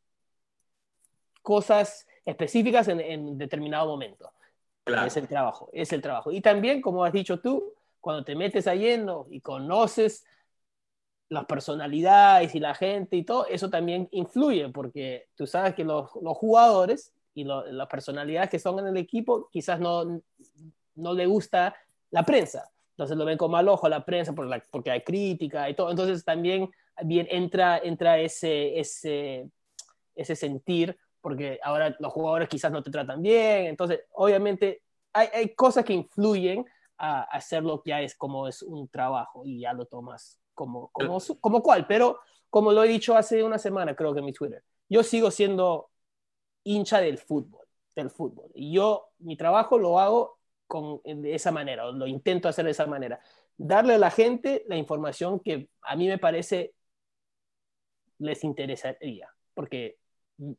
cosas 1.43 2.07
específicas 2.25 2.89
en, 2.89 3.01
en 3.01 3.39
determinado 3.39 3.87
momento. 3.87 4.33
Claro. 4.85 5.07
Es 5.07 5.17
el 5.17 5.27
trabajo, 5.27 5.71
es 5.73 5.93
el 5.93 6.03
trabajo. 6.03 6.31
Y 6.31 6.41
también, 6.41 6.81
como 6.81 7.05
has 7.05 7.13
dicho 7.13 7.41
tú, 7.41 7.75
cuando 8.01 8.25
te 8.25 8.37
metes 8.37 8.69
a 8.69 8.75
lleno 8.75 9.27
y 9.31 9.41
conoces 9.41 10.25
las 11.29 11.45
personalidades 11.47 12.55
y 12.55 12.61
la 12.61 12.75
gente 12.75 13.17
y 13.17 13.25
todo, 13.25 13.47
eso 13.47 13.69
también 13.69 14.09
influye, 14.13 14.69
porque 14.69 15.29
tú 15.35 15.47
sabes 15.47 15.75
que 15.75 15.85
los, 15.85 16.11
los 16.23 16.37
jugadores 16.37 17.13
y 17.35 17.45
lo, 17.45 17.67
las 17.67 17.89
personalidades 17.89 18.51
que 18.51 18.59
son 18.59 18.79
en 18.79 18.87
el 18.87 18.97
equipo 18.97 19.49
quizás 19.51 19.81
no, 19.81 20.21
no 20.95 21.15
le 21.15 21.27
gusta 21.27 21.75
la 22.11 22.23
prensa. 22.25 22.71
Entonces 22.91 23.17
lo 23.17 23.25
ven 23.25 23.37
con 23.37 23.51
mal 23.51 23.69
ojo 23.69 23.89
la 23.89 24.05
prensa 24.05 24.33
porque 24.35 24.91
hay 24.91 25.03
crítica 25.03 25.69
y 25.69 25.75
todo. 25.75 25.91
Entonces 25.91 26.25
también 26.25 26.71
bien 27.03 27.27
entra, 27.31 27.79
entra 27.79 28.19
ese, 28.19 28.79
ese, 28.79 29.51
ese 30.15 30.37
sentir 30.37 30.97
porque 31.21 31.59
ahora 31.63 31.95
los 31.99 32.13
jugadores 32.13 32.49
quizás 32.49 32.71
no 32.71 32.83
te 32.83 32.91
tratan 32.91 33.21
bien, 33.21 33.67
entonces 33.67 34.01
obviamente 34.13 34.83
hay, 35.13 35.27
hay 35.35 35.55
cosas 35.57 35.85
que 35.85 35.93
influyen 35.93 36.65
a, 36.97 37.23
a 37.23 37.23
hacerlo 37.25 37.83
ya 37.85 38.01
es 38.01 38.15
como 38.15 38.47
es 38.47 38.63
un 38.63 38.87
trabajo 38.89 39.45
y 39.45 39.59
ya 39.59 39.73
lo 39.73 39.87
tomas 39.87 40.39
como, 40.57 40.89
como, 40.89 41.19
como 41.41 41.63
cual, 41.63 41.87
pero 41.87 42.19
como 42.51 42.73
lo 42.73 42.83
he 42.83 42.89
dicho 42.89 43.17
hace 43.17 43.45
una 43.45 43.59
semana 43.59 43.95
creo 43.95 44.13
que 44.13 44.19
en 44.19 44.25
mi 44.25 44.33
Twitter, 44.33 44.65
yo 44.89 45.05
sigo 45.05 45.31
siendo 45.31 45.91
hincha 46.65 47.01
del 47.01 47.19
fútbol, 47.19 47.65
del 47.95 48.11
fútbol, 48.11 48.51
y 48.55 48.73
yo 48.73 49.11
mi 49.19 49.37
trabajo 49.37 49.79
lo 49.79 50.01
hago 50.01 50.39
con, 50.67 51.01
de 51.05 51.35
esa 51.35 51.53
manera, 51.53 51.87
o 51.87 51.93
lo 51.93 52.09
intento 52.09 52.49
hacer 52.49 52.65
de 52.65 52.73
esa 52.73 52.87
manera, 52.87 53.21
darle 53.57 53.95
a 53.95 53.99
la 53.99 54.11
gente 54.11 54.65
la 54.67 54.77
información 54.77 55.39
que 55.39 55.69
a 55.83 55.95
mí 55.95 56.09
me 56.09 56.19
parece 56.19 56.75
les 58.19 58.43
interesaría, 58.43 59.29
porque 59.55 59.99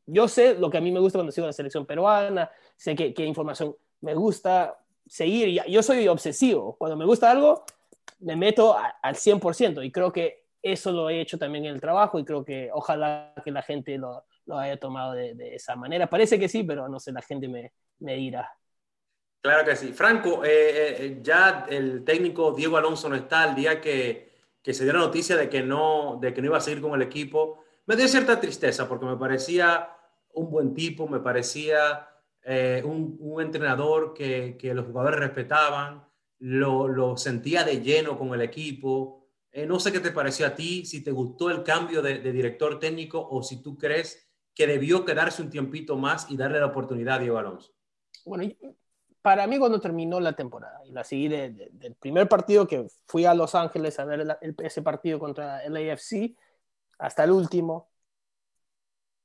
yo 0.05 0.27
sé 0.27 0.55
lo 0.55 0.69
que 0.69 0.77
a 0.77 0.81
mí 0.81 0.91
me 0.91 0.99
gusta 0.99 1.19
cuando 1.19 1.31
sigo 1.31 1.47
la 1.47 1.53
selección 1.53 1.85
peruana, 1.85 2.49
sé 2.75 2.95
qué, 2.95 3.13
qué 3.13 3.25
información 3.25 3.75
me 4.01 4.13
gusta 4.13 4.79
seguir. 5.07 5.61
Yo 5.67 5.83
soy 5.83 6.07
obsesivo. 6.07 6.75
Cuando 6.77 6.97
me 6.97 7.05
gusta 7.05 7.31
algo, 7.31 7.63
me 8.19 8.35
meto 8.35 8.77
a, 8.77 8.97
al 9.01 9.15
100% 9.15 9.85
y 9.85 9.91
creo 9.91 10.11
que 10.11 10.45
eso 10.61 10.91
lo 10.91 11.09
he 11.09 11.21
hecho 11.21 11.37
también 11.37 11.65
en 11.65 11.73
el 11.73 11.81
trabajo 11.81 12.19
y 12.19 12.25
creo 12.25 12.43
que 12.43 12.69
ojalá 12.73 13.33
que 13.43 13.51
la 13.51 13.61
gente 13.61 13.97
lo, 13.97 14.25
lo 14.45 14.57
haya 14.57 14.77
tomado 14.77 15.13
de, 15.13 15.33
de, 15.35 15.55
esa 15.55 15.75
manera. 15.75 16.09
Parece 16.09 16.39
que 16.39 16.49
sí, 16.49 16.63
pero 16.63 16.89
no 16.89 16.99
sé, 16.99 17.11
la 17.11 17.21
gente 17.21 17.47
me, 17.47 17.73
me 17.99 18.15
dirá. 18.15 18.51
Claro 19.41 19.63
que 19.63 19.75
sí. 19.75 19.93
Franco, 19.93 20.43
eh, 20.43 20.49
eh, 20.49 21.19
ya 21.21 21.65
el 21.69 22.03
técnico 22.03 22.51
Diego 22.51 22.75
Alonso 22.75 23.07
no 23.07 23.15
está 23.15 23.47
el 23.47 23.55
día 23.55 23.79
que 23.79 24.27
que 24.67 24.73
se 24.73 24.83
dio 24.83 24.91
la 24.91 24.99
noticia 24.99 25.37
de 25.37 25.47
que 25.47 25.63
no, 25.63 26.19
de 26.21 26.33
que 26.33 26.41
no 26.41 26.47
iba 26.47 26.57
a 26.57 26.59
seguir 26.59 26.81
con 26.81 26.93
el 26.93 27.01
equipo, 27.01 27.63
me 27.85 27.95
dio 27.95 28.05
cierta 28.05 28.37
tristeza 28.37 28.85
porque 28.89 29.05
me 29.05 29.15
parecía 29.15 29.95
un 30.33 30.51
buen 30.51 30.73
tipo, 30.73 31.07
me 31.07 31.21
parecía 31.21 32.09
eh, 32.43 32.81
un, 32.83 33.15
un, 33.21 33.41
entrenador 33.41 34.13
que, 34.13 34.57
que, 34.59 34.73
los 34.73 34.87
jugadores 34.87 35.21
respetaban, 35.21 36.03
lo, 36.39 36.87
lo, 36.87 37.17
sentía 37.17 37.63
de 37.63 37.81
lleno 37.81 38.17
con 38.17 38.33
el 38.33 38.41
equipo. 38.41 39.27
Eh, 39.51 39.65
no 39.65 39.79
sé 39.79 39.91
qué 39.91 39.99
te 39.99 40.11
pareció 40.11 40.45
a 40.45 40.55
ti, 40.55 40.85
si 40.85 41.03
te 41.03 41.11
gustó 41.11 41.49
el 41.49 41.63
cambio 41.63 42.01
de, 42.01 42.19
director 42.19 42.79
técnico 42.79 43.27
o 43.29 43.41
si 43.43 43.61
tú 43.61 43.77
crees 43.77 44.29
que 44.53 44.67
debió 44.67 45.05
quedarse 45.05 45.41
un 45.41 45.49
tiempito 45.49 45.97
más 45.97 46.29
y 46.29 46.37
darle 46.37 46.59
la 46.59 46.67
oportunidad 46.67 47.15
a 47.15 47.19
Diego 47.19 47.37
Alonso. 47.37 47.73
Bueno, 48.25 48.51
para 49.21 49.47
mí 49.47 49.57
cuando 49.57 49.79
terminó 49.79 50.19
la 50.19 50.33
temporada 50.33 50.81
y 50.85 50.91
la 50.91 51.03
seguí 51.03 51.27
de, 51.27 51.51
de, 51.51 51.69
del 51.71 51.95
primer 51.95 52.27
partido 52.27 52.67
que 52.67 52.87
fui 53.05 53.25
a 53.25 53.33
Los 53.33 53.55
Ángeles 53.55 53.99
a 53.99 54.05
ver 54.05 54.37
ese 54.59 54.81
partido 54.81 55.19
contra 55.19 55.63
el 55.63 55.75
AFC, 55.75 56.35
hasta 56.99 57.23
el 57.23 57.31
último, 57.31 57.89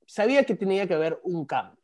sabía 0.07 0.45
que 0.45 0.55
tenía 0.55 0.87
que 0.87 0.95
haber 0.95 1.21
un 1.25 1.47
cambio. 1.47 1.82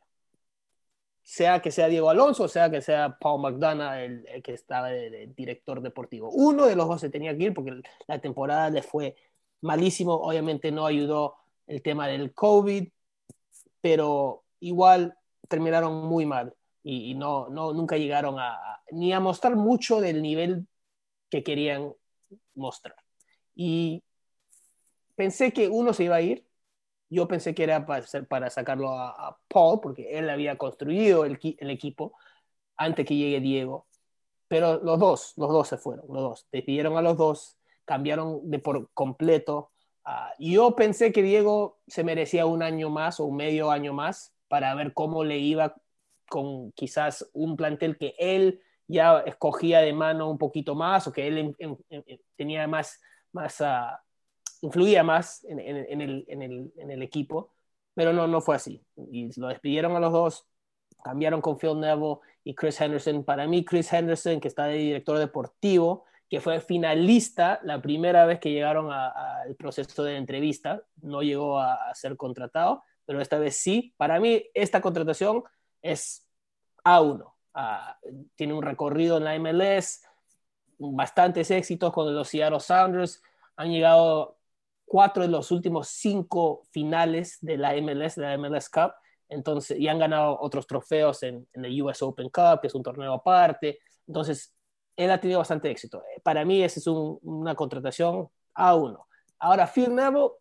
Sea 1.29 1.61
que 1.61 1.69
sea 1.69 1.87
Diego 1.87 2.09
Alonso, 2.09 2.47
sea 2.47 2.71
que 2.71 2.81
sea 2.81 3.19
Paul 3.19 3.41
McDonough, 3.43 3.93
el, 3.93 4.41
que 4.41 4.51
estaba 4.53 4.89
de, 4.89 5.31
director 5.37 5.79
deportivo. 5.79 6.31
Uno 6.31 6.65
de 6.65 6.75
los 6.75 6.87
dos 6.87 7.01
se 7.01 7.11
tenía 7.11 7.37
que 7.37 7.43
ir 7.43 7.53
porque 7.53 7.83
la 8.07 8.19
temporada 8.19 8.71
le 8.71 8.81
fue 8.81 9.15
malísimo. 9.61 10.15
Obviamente 10.15 10.71
no 10.71 10.87
ayudó 10.87 11.35
el 11.67 11.83
tema 11.83 12.07
del 12.07 12.33
COVID, 12.33 12.87
pero 13.79 14.43
igual 14.59 15.19
terminaron 15.47 16.07
muy 16.07 16.25
mal 16.25 16.55
y, 16.81 17.13
no, 17.13 17.47
no, 17.49 17.73
nunca 17.73 17.95
llegaron 17.95 18.39
a, 18.39 18.81
ni 18.89 19.13
a 19.13 19.19
mostrar 19.19 19.55
mucho 19.55 20.01
del 20.01 20.23
nivel 20.23 20.67
que 21.29 21.43
querían 21.43 21.93
mostrar. 22.55 22.95
Y 23.53 24.01
pensé 25.15 25.53
que 25.53 25.67
uno 25.67 25.93
se 25.93 26.05
iba 26.05 26.15
a 26.15 26.21
ir. 26.21 26.48
Yo 27.09 27.27
pensé 27.27 27.55
que 27.55 27.63
era 27.63 27.85
para, 27.85 28.49
sacarlo 28.49 28.91
a, 28.91 29.37
Paul, 29.47 29.79
porque 29.81 30.17
él 30.17 30.29
había 30.29 30.57
construido 30.57 31.25
el, 31.25 31.39
equipo 31.69 32.13
antes 32.77 33.05
que 33.05 33.15
llegue 33.15 33.39
Diego. 33.39 33.87
Pero 34.47 34.79
los 34.83 34.99
dos, 34.99 35.33
los 35.37 35.49
dos 35.49 35.67
se 35.67 35.77
fueron, 35.77 36.05
los 36.07 36.21
dos. 36.21 36.47
Despidieron 36.51 36.97
a 36.97 37.01
los 37.01 37.17
dos, 37.17 37.57
cambiaron 37.85 38.49
de 38.49 38.59
por 38.59 38.89
completo. 38.93 39.71
Uh, 40.05 40.33
yo 40.39 40.75
pensé 40.75 41.11
que 41.11 41.23
Diego 41.23 41.79
se 41.87 42.03
merecía 42.03 42.45
un 42.45 42.63
año 42.63 42.89
más 42.89 43.19
o 43.19 43.25
un 43.25 43.35
medio 43.35 43.71
año 43.71 43.93
más 43.93 44.33
para 44.47 44.73
ver 44.75 44.93
cómo 44.93 45.23
le 45.23 45.37
iba 45.37 45.75
con 46.29 46.71
quizás 46.73 47.29
un 47.33 47.57
plantel 47.57 47.97
que 47.97 48.15
él 48.19 48.61
ya 48.87 49.19
escogía 49.19 49.81
de 49.81 49.93
mano 49.93 50.29
un 50.29 50.37
poquito 50.37 50.75
más 50.75 51.07
o 51.07 51.11
que 51.11 51.27
él 51.27 51.37
en, 51.37 51.55
en, 51.59 51.77
en, 51.89 52.21
tenía 52.35 52.67
más, 52.67 52.99
más 53.31 53.61
uh, 53.61 53.97
influía 54.61 55.03
más 55.03 55.43
en, 55.45 55.59
en, 55.59 55.77
en, 55.77 56.01
el, 56.01 56.25
el, 56.27 56.73
en, 56.77 56.91
el, 56.91 57.01
equipo, 57.01 57.53
pero 57.93 58.13
no, 58.13 58.27
no 58.27 58.41
fue 58.41 58.55
así. 58.55 58.83
Y 59.11 59.29
lo 59.39 59.47
despidieron 59.47 59.95
a 59.95 59.99
los 59.99 60.11
dos, 60.11 60.45
cambiaron 61.03 61.41
con 61.41 61.57
Phil 61.57 61.79
Neville 61.79 62.17
y 62.43 62.55
Chris 62.55 62.79
Henderson. 62.79 63.23
Para 63.23 63.47
mí, 63.47 63.63
Chris 63.63 63.91
Henderson, 63.91 64.39
que 64.39 64.47
está 64.47 64.65
de 64.65 64.77
director 64.77 65.17
deportivo, 65.17 66.05
que 66.29 66.39
fue 66.39 66.59
finalista 66.61 67.59
la 67.63 67.81
primera 67.81 68.25
vez 68.25 68.39
que 68.39 68.51
llegaron 68.51 68.91
al 68.91 69.55
proceso 69.55 70.03
de 70.03 70.17
entrevista, 70.17 70.83
no 71.01 71.21
llegó 71.23 71.59
a, 71.59 71.89
a, 71.89 71.95
ser 71.95 72.15
contratado, 72.17 72.83
pero 73.05 73.19
esta 73.21 73.39
vez 73.39 73.55
sí. 73.55 73.93
Para 73.97 74.19
mí, 74.19 74.43
esta 74.53 74.81
contratación 74.81 75.43
es 75.81 76.27
A1. 76.83 77.33
Uh, 77.55 78.25
tiene 78.35 78.53
un 78.53 78.61
recorrido 78.61 79.17
en 79.17 79.23
la 79.23 79.37
MLS, 79.39 80.03
bastantes 80.77 81.49
éxitos 81.51 81.91
con 81.91 82.13
los 82.13 82.27
Seattle 82.29 82.59
Sounders, 82.59 83.21
han 83.55 83.71
llegado 83.71 84.38
cuatro 84.89 85.23
de 85.23 85.29
los 85.29 85.51
últimos 85.51 85.87
cinco 85.87 86.63
finales 86.71 87.37
de 87.41 87.57
la 87.57 87.73
MLS, 87.75 88.15
de 88.15 88.23
la 88.23 88.37
MLS 88.37 88.69
Cup, 88.69 88.91
entonces, 89.29 89.79
y 89.79 89.87
han 89.87 89.99
ganado 89.99 90.37
otros 90.41 90.65
trofeos 90.65 91.21
en, 91.23 91.47
en 91.53 91.63
el 91.63 91.81
US 91.83 92.01
Open 92.01 92.29
Cup, 92.29 92.59
que 92.61 92.67
es 92.67 92.75
un 92.75 92.83
torneo 92.83 93.13
aparte, 93.13 93.79
entonces, 94.07 94.55
él 94.95 95.11
ha 95.11 95.21
tenido 95.21 95.39
bastante 95.39 95.69
éxito. 95.69 96.03
Para 96.23 96.43
mí, 96.43 96.63
esa 96.63 96.79
es 96.79 96.87
un, 96.87 97.19
una 97.21 97.53
contratación 97.53 98.27
a 98.55 98.75
uno. 98.75 99.07
Ahora, 99.37 99.67
Phil 99.67 99.93
Neville, 99.93 100.31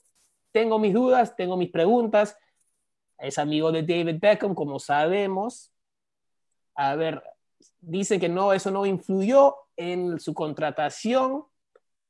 tengo 0.51 0.79
mis 0.79 0.95
dudas, 0.95 1.37
tengo 1.37 1.57
mis 1.57 1.71
preguntas, 1.71 2.37
es 3.19 3.39
amigo 3.39 3.71
de 3.71 3.83
David 3.83 4.19
Beckham, 4.21 4.55
como 4.55 4.79
sabemos. 4.79 5.71
A 6.75 6.97
ver, 6.97 7.23
dice 7.81 8.19
que 8.19 8.31
no, 8.31 8.55
eso 8.55 8.71
no 8.71 8.87
influyó 8.87 9.55
en 9.77 10.19
su 10.19 10.33
contratación, 10.33 11.45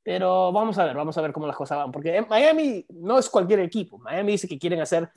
pero 0.08 0.50
vamos 0.52 0.78
a 0.78 0.86
ver, 0.86 0.96
vamos 0.96 1.18
a 1.18 1.20
ver 1.20 1.34
cómo 1.34 1.46
las 1.46 1.54
cosas 1.54 1.76
van, 1.76 1.92
porque 1.92 2.22
Miami 2.22 2.86
no 2.88 3.18
es 3.18 3.28
cualquier 3.28 3.60
equipo. 3.60 3.98
Miami 3.98 4.32
dice 4.32 4.48
que 4.48 4.58
quieren 4.58 4.80
hacer 4.80 5.10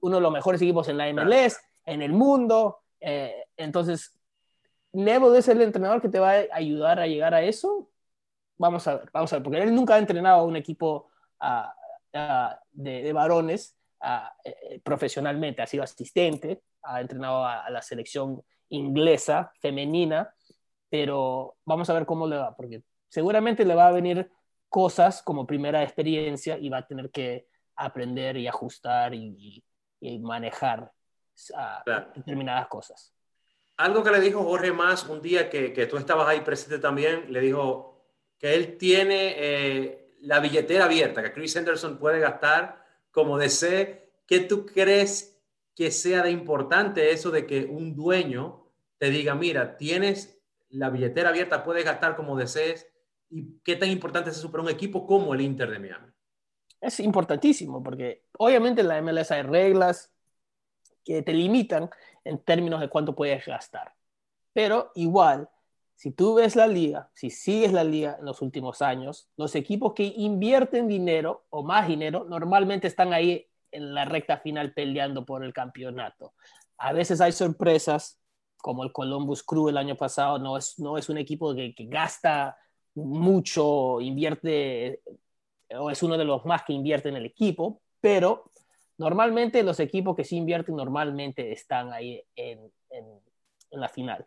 uno 0.00 0.16
de 0.16 0.22
los 0.22 0.32
mejores 0.32 0.62
equipos 0.62 0.88
en 0.88 0.96
la 0.96 1.12
MLS, 1.12 1.60
en 1.84 2.00
el 2.00 2.14
mundo. 2.14 2.78
Eh, 2.98 3.44
entonces, 3.58 4.18
Neville 4.90 5.36
es 5.36 5.48
el 5.48 5.60
entrenador 5.60 6.00
que 6.00 6.08
te 6.08 6.18
va 6.18 6.30
a 6.30 6.44
ayudar 6.52 6.98
a 6.98 7.06
llegar 7.06 7.34
a 7.34 7.42
eso. 7.42 7.90
Vamos 8.56 8.88
a 8.88 8.96
ver, 8.96 9.10
vamos 9.12 9.30
a 9.30 9.36
ver, 9.36 9.42
porque 9.42 9.62
él 9.62 9.74
nunca 9.74 9.96
ha 9.96 9.98
entrenado 9.98 10.40
a 10.40 10.44
un 10.44 10.56
equipo 10.56 11.10
uh, 11.42 12.18
uh, 12.18 12.54
de, 12.72 13.02
de, 13.02 13.12
varones 13.12 13.76
uh, 14.00 14.80
profesionalmente, 14.82 15.60
ha 15.60 15.66
sido 15.66 15.82
asistente, 15.82 16.62
ha 16.84 17.02
entrenado 17.02 17.44
a, 17.44 17.66
a 17.66 17.70
la 17.70 17.82
selección 17.82 18.42
inglesa 18.70 19.52
femenina, 19.60 20.34
pero 20.88 21.56
vamos 21.66 21.90
a 21.90 21.92
ver 21.92 22.06
cómo 22.06 22.26
le 22.26 22.38
va, 22.38 22.56
porque 22.56 22.82
seguramente 23.10 23.66
le 23.66 23.74
va 23.74 23.88
a 23.88 23.92
venir 23.92 24.30
cosas 24.68 25.22
como 25.22 25.46
primera 25.46 25.82
experiencia 25.82 26.58
y 26.58 26.68
va 26.68 26.78
a 26.78 26.86
tener 26.86 27.10
que 27.10 27.46
aprender 27.76 28.36
y 28.36 28.46
ajustar 28.46 29.14
y, 29.14 29.62
y 30.00 30.18
manejar 30.18 30.92
uh, 31.50 31.84
claro. 31.84 32.10
determinadas 32.14 32.68
cosas. 32.68 33.14
Algo 33.76 34.02
que 34.02 34.10
le 34.10 34.20
dijo 34.20 34.42
Jorge 34.42 34.72
Más 34.72 35.06
un 35.08 35.22
día 35.22 35.48
que, 35.48 35.72
que, 35.72 35.86
tú 35.86 35.96
estabas 35.96 36.26
ahí 36.28 36.40
presente 36.40 36.78
también, 36.78 37.32
le 37.32 37.40
dijo 37.40 38.04
que 38.38 38.54
él 38.54 38.76
tiene 38.76 39.34
eh, 39.36 40.14
la 40.20 40.40
billetera 40.40 40.84
abierta, 40.84 41.22
que 41.22 41.32
Chris 41.32 41.54
Henderson 41.54 41.98
puede 41.98 42.18
gastar 42.18 42.84
como 43.10 43.38
desee. 43.38 44.10
¿Qué 44.26 44.40
tú 44.40 44.66
crees 44.66 45.40
que 45.74 45.90
sea 45.90 46.22
de 46.22 46.30
importante 46.30 47.12
eso 47.12 47.30
de 47.30 47.46
que 47.46 47.64
un 47.64 47.94
dueño 47.94 48.64
te 48.98 49.10
diga, 49.10 49.34
mira, 49.34 49.76
tienes 49.76 50.40
la 50.70 50.90
billetera 50.90 51.30
abierta, 51.30 51.64
puedes 51.64 51.84
gastar 51.84 52.16
como 52.16 52.36
desees? 52.36 52.88
¿Y 53.30 53.60
qué 53.60 53.76
tan 53.76 53.90
importante 53.90 54.30
es 54.30 54.38
eso 54.38 54.50
para 54.50 54.62
un 54.62 54.70
equipo 54.70 55.06
como 55.06 55.34
el 55.34 55.40
Inter 55.40 55.70
de 55.70 55.78
Miami? 55.78 56.08
Es 56.80 57.00
importantísimo 57.00 57.82
porque 57.82 58.24
obviamente 58.38 58.80
en 58.80 58.88
la 58.88 59.02
MLS 59.02 59.30
hay 59.32 59.42
reglas 59.42 60.12
que 61.04 61.22
te 61.22 61.32
limitan 61.32 61.90
en 62.24 62.38
términos 62.38 62.80
de 62.80 62.88
cuánto 62.88 63.14
puedes 63.14 63.44
gastar. 63.44 63.94
Pero 64.52 64.92
igual, 64.94 65.48
si 65.94 66.12
tú 66.12 66.34
ves 66.34 66.54
la 66.54 66.66
liga, 66.66 67.10
si 67.14 67.30
sigues 67.30 67.72
la 67.72 67.84
liga 67.84 68.16
en 68.18 68.24
los 68.24 68.42
últimos 68.42 68.82
años, 68.82 69.28
los 69.36 69.54
equipos 69.54 69.94
que 69.94 70.04
invierten 70.04 70.86
dinero 70.86 71.46
o 71.50 71.62
más 71.62 71.88
dinero 71.88 72.24
normalmente 72.28 72.86
están 72.86 73.12
ahí 73.12 73.48
en 73.72 73.94
la 73.94 74.04
recta 74.04 74.38
final 74.38 74.72
peleando 74.72 75.24
por 75.26 75.44
el 75.44 75.52
campeonato. 75.52 76.34
A 76.76 76.92
veces 76.92 77.20
hay 77.20 77.32
sorpresas, 77.32 78.20
como 78.56 78.84
el 78.84 78.92
Columbus 78.92 79.42
Crew 79.42 79.68
el 79.68 79.76
año 79.76 79.96
pasado, 79.96 80.38
no 80.38 80.56
es, 80.56 80.78
no 80.78 80.98
es 80.98 81.08
un 81.08 81.18
equipo 81.18 81.54
que, 81.54 81.74
que 81.74 81.86
gasta 81.86 82.56
mucho, 83.04 84.00
invierte, 84.00 85.00
o 85.76 85.90
es 85.90 86.02
uno 86.02 86.16
de 86.18 86.24
los 86.24 86.44
más 86.44 86.62
que 86.64 86.72
invierte 86.72 87.08
en 87.08 87.16
el 87.16 87.26
equipo, 87.26 87.80
pero 88.00 88.50
normalmente 88.98 89.62
los 89.62 89.80
equipos 89.80 90.16
que 90.16 90.24
sí 90.24 90.36
invierten 90.36 90.76
normalmente 90.76 91.52
están 91.52 91.92
ahí 91.92 92.22
en, 92.36 92.70
en, 92.90 93.04
en, 93.70 93.80
la 93.80 93.88
final. 93.88 94.26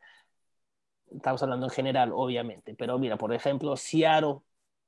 Estamos 1.14 1.44
hablando 1.44 1.66
en 1.66 1.72
general, 1.72 2.12
obviamente, 2.14 2.74
pero 2.74 2.98
mira, 2.98 3.18
por 3.18 3.34
ejemplo, 3.34 3.76
Seattle 3.76 4.40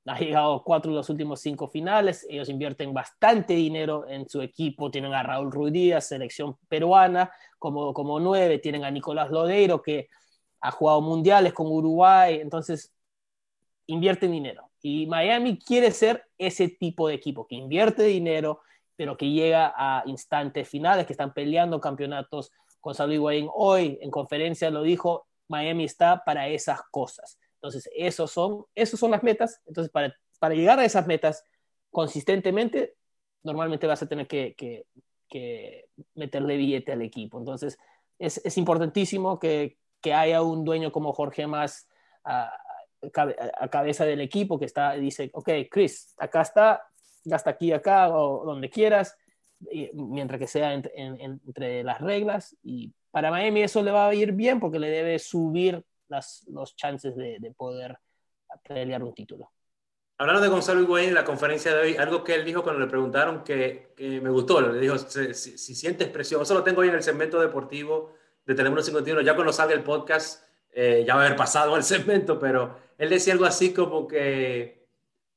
ha 0.06 0.18
llegado 0.18 0.54
a 0.54 0.64
cuatro 0.64 0.90
de 0.90 0.96
los 0.98 1.08
últimos 1.08 1.40
cinco 1.40 1.68
finales, 1.68 2.26
ellos 2.28 2.48
invierten 2.48 2.92
bastante 2.92 3.54
dinero 3.54 4.06
en 4.08 4.28
su 4.28 4.42
equipo, 4.42 4.90
tienen 4.90 5.14
a 5.14 5.22
Raúl 5.22 5.50
Ruiz 5.50 5.72
Díaz, 5.72 6.08
selección 6.08 6.56
peruana, 6.68 7.30
como, 7.58 7.94
como 7.94 8.20
nueve, 8.20 8.58
tienen 8.58 8.84
a 8.84 8.90
Nicolás 8.90 9.30
Lodeiro, 9.30 9.80
que 9.80 10.08
ha 10.60 10.70
jugado 10.70 11.00
mundiales 11.00 11.52
con 11.52 11.66
Uruguay, 11.66 12.40
entonces 12.40 12.93
invierten 13.86 14.32
dinero. 14.32 14.70
Y 14.82 15.06
Miami 15.06 15.58
quiere 15.58 15.90
ser 15.90 16.24
ese 16.38 16.68
tipo 16.68 17.08
de 17.08 17.14
equipo 17.14 17.46
que 17.46 17.54
invierte 17.54 18.02
dinero, 18.04 18.60
pero 18.96 19.16
que 19.16 19.30
llega 19.30 19.72
a 19.76 20.02
instantes 20.06 20.68
finales, 20.68 21.06
que 21.06 21.12
están 21.12 21.32
peleando 21.32 21.80
campeonatos. 21.80 22.52
Gonzalo 22.80 23.12
Higuaín 23.12 23.48
hoy 23.54 23.98
en 24.02 24.10
conferencia 24.10 24.70
lo 24.70 24.82
dijo, 24.82 25.26
Miami 25.48 25.84
está 25.84 26.22
para 26.24 26.48
esas 26.48 26.82
cosas. 26.90 27.38
Entonces, 27.56 27.88
esos 27.94 28.30
son, 28.30 28.66
esos 28.74 29.00
son 29.00 29.10
las 29.10 29.22
metas. 29.22 29.60
Entonces, 29.66 29.90
para, 29.90 30.14
para 30.38 30.54
llegar 30.54 30.78
a 30.78 30.84
esas 30.84 31.06
metas 31.06 31.44
consistentemente, 31.90 32.94
normalmente 33.42 33.86
vas 33.86 34.02
a 34.02 34.08
tener 34.08 34.26
que, 34.26 34.54
que, 34.54 34.86
meterle 36.14 36.56
billete 36.56 36.92
al 36.92 37.02
equipo. 37.02 37.38
Entonces, 37.38 37.78
es, 38.18 38.40
es 38.44 38.56
importantísimo 38.58 39.38
que, 39.38 39.78
que, 40.00 40.12
haya 40.14 40.42
un 40.42 40.64
dueño 40.64 40.92
como 40.92 41.12
Jorge 41.12 41.46
Más 41.46 41.88
uh, 42.24 42.30
a 43.58 43.68
cabeza 43.68 44.04
del 44.04 44.20
equipo 44.20 44.58
que 44.58 44.64
está, 44.66 44.92
dice, 44.92 45.30
ok, 45.32 45.50
Chris, 45.70 46.14
acá 46.18 46.42
está, 46.42 46.82
hasta 47.30 47.50
aquí, 47.50 47.72
acá, 47.72 48.08
o 48.08 48.44
donde 48.44 48.70
quieras, 48.70 49.16
mientras 49.92 50.38
que 50.38 50.46
sea 50.46 50.72
entre 50.74 51.82
las 51.82 52.00
reglas. 52.00 52.56
Y 52.62 52.92
para 53.10 53.30
Miami 53.30 53.62
eso 53.62 53.82
le 53.82 53.90
va 53.90 54.08
a 54.08 54.14
ir 54.14 54.32
bien 54.32 54.60
porque 54.60 54.78
le 54.78 54.90
debe 54.90 55.18
subir 55.18 55.84
las, 56.08 56.44
los 56.48 56.76
chances 56.76 57.16
de, 57.16 57.38
de 57.38 57.50
poder 57.52 57.98
pelear 58.62 59.02
un 59.02 59.14
título. 59.14 59.50
Hablando 60.16 60.42
de 60.42 60.48
Gonzalo 60.48 60.80
Higuaín 60.80 61.08
en 61.08 61.14
la 61.14 61.24
conferencia 61.24 61.74
de 61.74 61.80
hoy, 61.80 61.96
algo 61.96 62.22
que 62.22 62.36
él 62.36 62.44
dijo 62.44 62.62
cuando 62.62 62.80
le 62.80 62.86
preguntaron 62.86 63.42
que, 63.42 63.92
que 63.96 64.20
me 64.20 64.30
gustó, 64.30 64.60
le 64.60 64.78
dijo, 64.78 64.96
si, 64.96 65.34
si, 65.34 65.74
sientes 65.74 66.08
presión, 66.08 66.40
eso 66.42 66.54
lo 66.54 66.62
tengo 66.62 66.82
hoy 66.82 66.88
en 66.88 66.94
el 66.94 67.02
segmento 67.02 67.40
deportivo 67.40 68.12
de 68.46 68.54
Telemundo 68.54 68.82
51, 68.82 69.22
ya 69.22 69.34
cuando 69.34 69.52
salga 69.52 69.74
el 69.74 69.82
podcast, 69.82 70.44
eh, 70.70 71.02
ya 71.04 71.16
va 71.16 71.22
a 71.22 71.26
haber 71.26 71.36
pasado 71.36 71.76
el 71.76 71.82
segmento, 71.82 72.38
pero 72.38 72.76
él 72.98 73.10
decía 73.10 73.32
algo 73.32 73.44
así 73.44 73.72
como 73.72 74.06
que, 74.06 74.86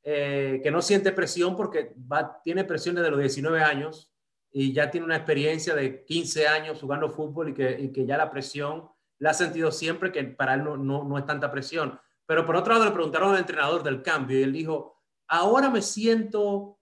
eh, 0.03 0.59
que 0.63 0.71
no 0.71 0.81
siente 0.81 1.11
presión 1.11 1.55
porque 1.55 1.93
va, 2.11 2.41
tiene 2.43 2.63
presión 2.63 2.95
desde 2.95 3.11
los 3.11 3.19
19 3.19 3.61
años 3.61 4.11
y 4.51 4.73
ya 4.73 4.89
tiene 4.89 5.05
una 5.05 5.17
experiencia 5.17 5.75
de 5.75 6.03
15 6.05 6.47
años 6.47 6.79
jugando 6.79 7.09
fútbol 7.09 7.49
y 7.49 7.53
que, 7.53 8.05
ya 8.05 8.17
la 8.17 8.31
presión 8.31 8.89
la 9.19 9.31
ha 9.31 9.33
sentido 9.33 9.71
siempre, 9.71 10.11
que 10.11 10.23
para 10.23 10.53
él 10.53 10.63
no, 10.63 10.77
no, 10.77 11.03
no 11.03 11.17
es 11.17 11.25
tanta 11.25 11.51
presión 11.51 11.99
pero 12.27 12.45
por 12.45 12.57
otro 12.57 12.73
lado 12.73 12.85
le 12.85 12.91
preguntaron 12.91 13.31
al 13.31 13.39
entrenador 13.39 13.81
del 13.81 14.03
cambio 14.03 14.37
y 14.37 14.43
él 14.43 14.51
dijo, 14.51 15.01
ahora 15.27 15.69
me 15.69 15.81
siento 15.81 16.77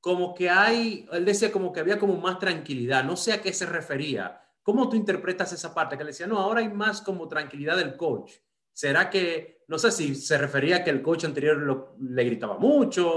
como 0.00 0.34
que 0.34 0.48
hay, 0.48 1.06
él 1.12 1.24
decía 1.24 1.52
como 1.52 1.72
que 1.72 1.80
había 1.80 1.98
como 1.98 2.16
más 2.16 2.38
tranquilidad, 2.38 3.04
no 3.04 3.14
sé 3.14 3.32
a 3.32 3.42
qué 3.42 3.52
se 3.52 3.66
refería. 3.66 4.42
¿Cómo 4.62 4.88
tú 4.88 4.96
interpretas 4.96 5.52
esa 5.52 5.74
parte? 5.74 5.96
Que 5.96 6.04
le 6.04 6.10
decía, 6.10 6.26
no, 6.26 6.38
ahora 6.38 6.60
hay 6.60 6.68
más 6.68 7.02
como 7.02 7.28
tranquilidad 7.28 7.76
del 7.76 7.96
coach. 7.96 8.32
¿Será 8.76 9.08
que, 9.08 9.64
no 9.68 9.78
sé 9.78 9.90
si 9.90 10.14
se 10.14 10.36
refería 10.36 10.76
a 10.76 10.84
que 10.84 10.90
el 10.90 11.00
coach 11.00 11.24
anterior 11.24 11.96
le 11.98 12.24
gritaba 12.24 12.58
mucho 12.58 13.08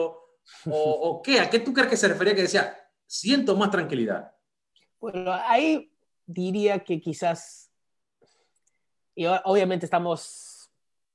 o, 0.66 0.72
o, 0.72 1.22
qué? 1.22 1.42
¿A 1.42 1.50
qué 1.50 1.60
tú 1.60 1.74
crees 1.74 1.90
que 1.90 1.98
se 1.98 2.08
refería 2.08 2.34
que 2.34 2.44
decía, 2.44 2.78
siento 3.06 3.58
más 3.58 3.70
tranquilidad? 3.70 4.32
Bueno, 5.02 5.34
ahí 5.34 5.92
diría 6.26 6.80
que 6.80 7.02
quizás, 7.02 7.70
y 9.14 9.26
obviamente 9.26 9.86
estamos 9.86 10.60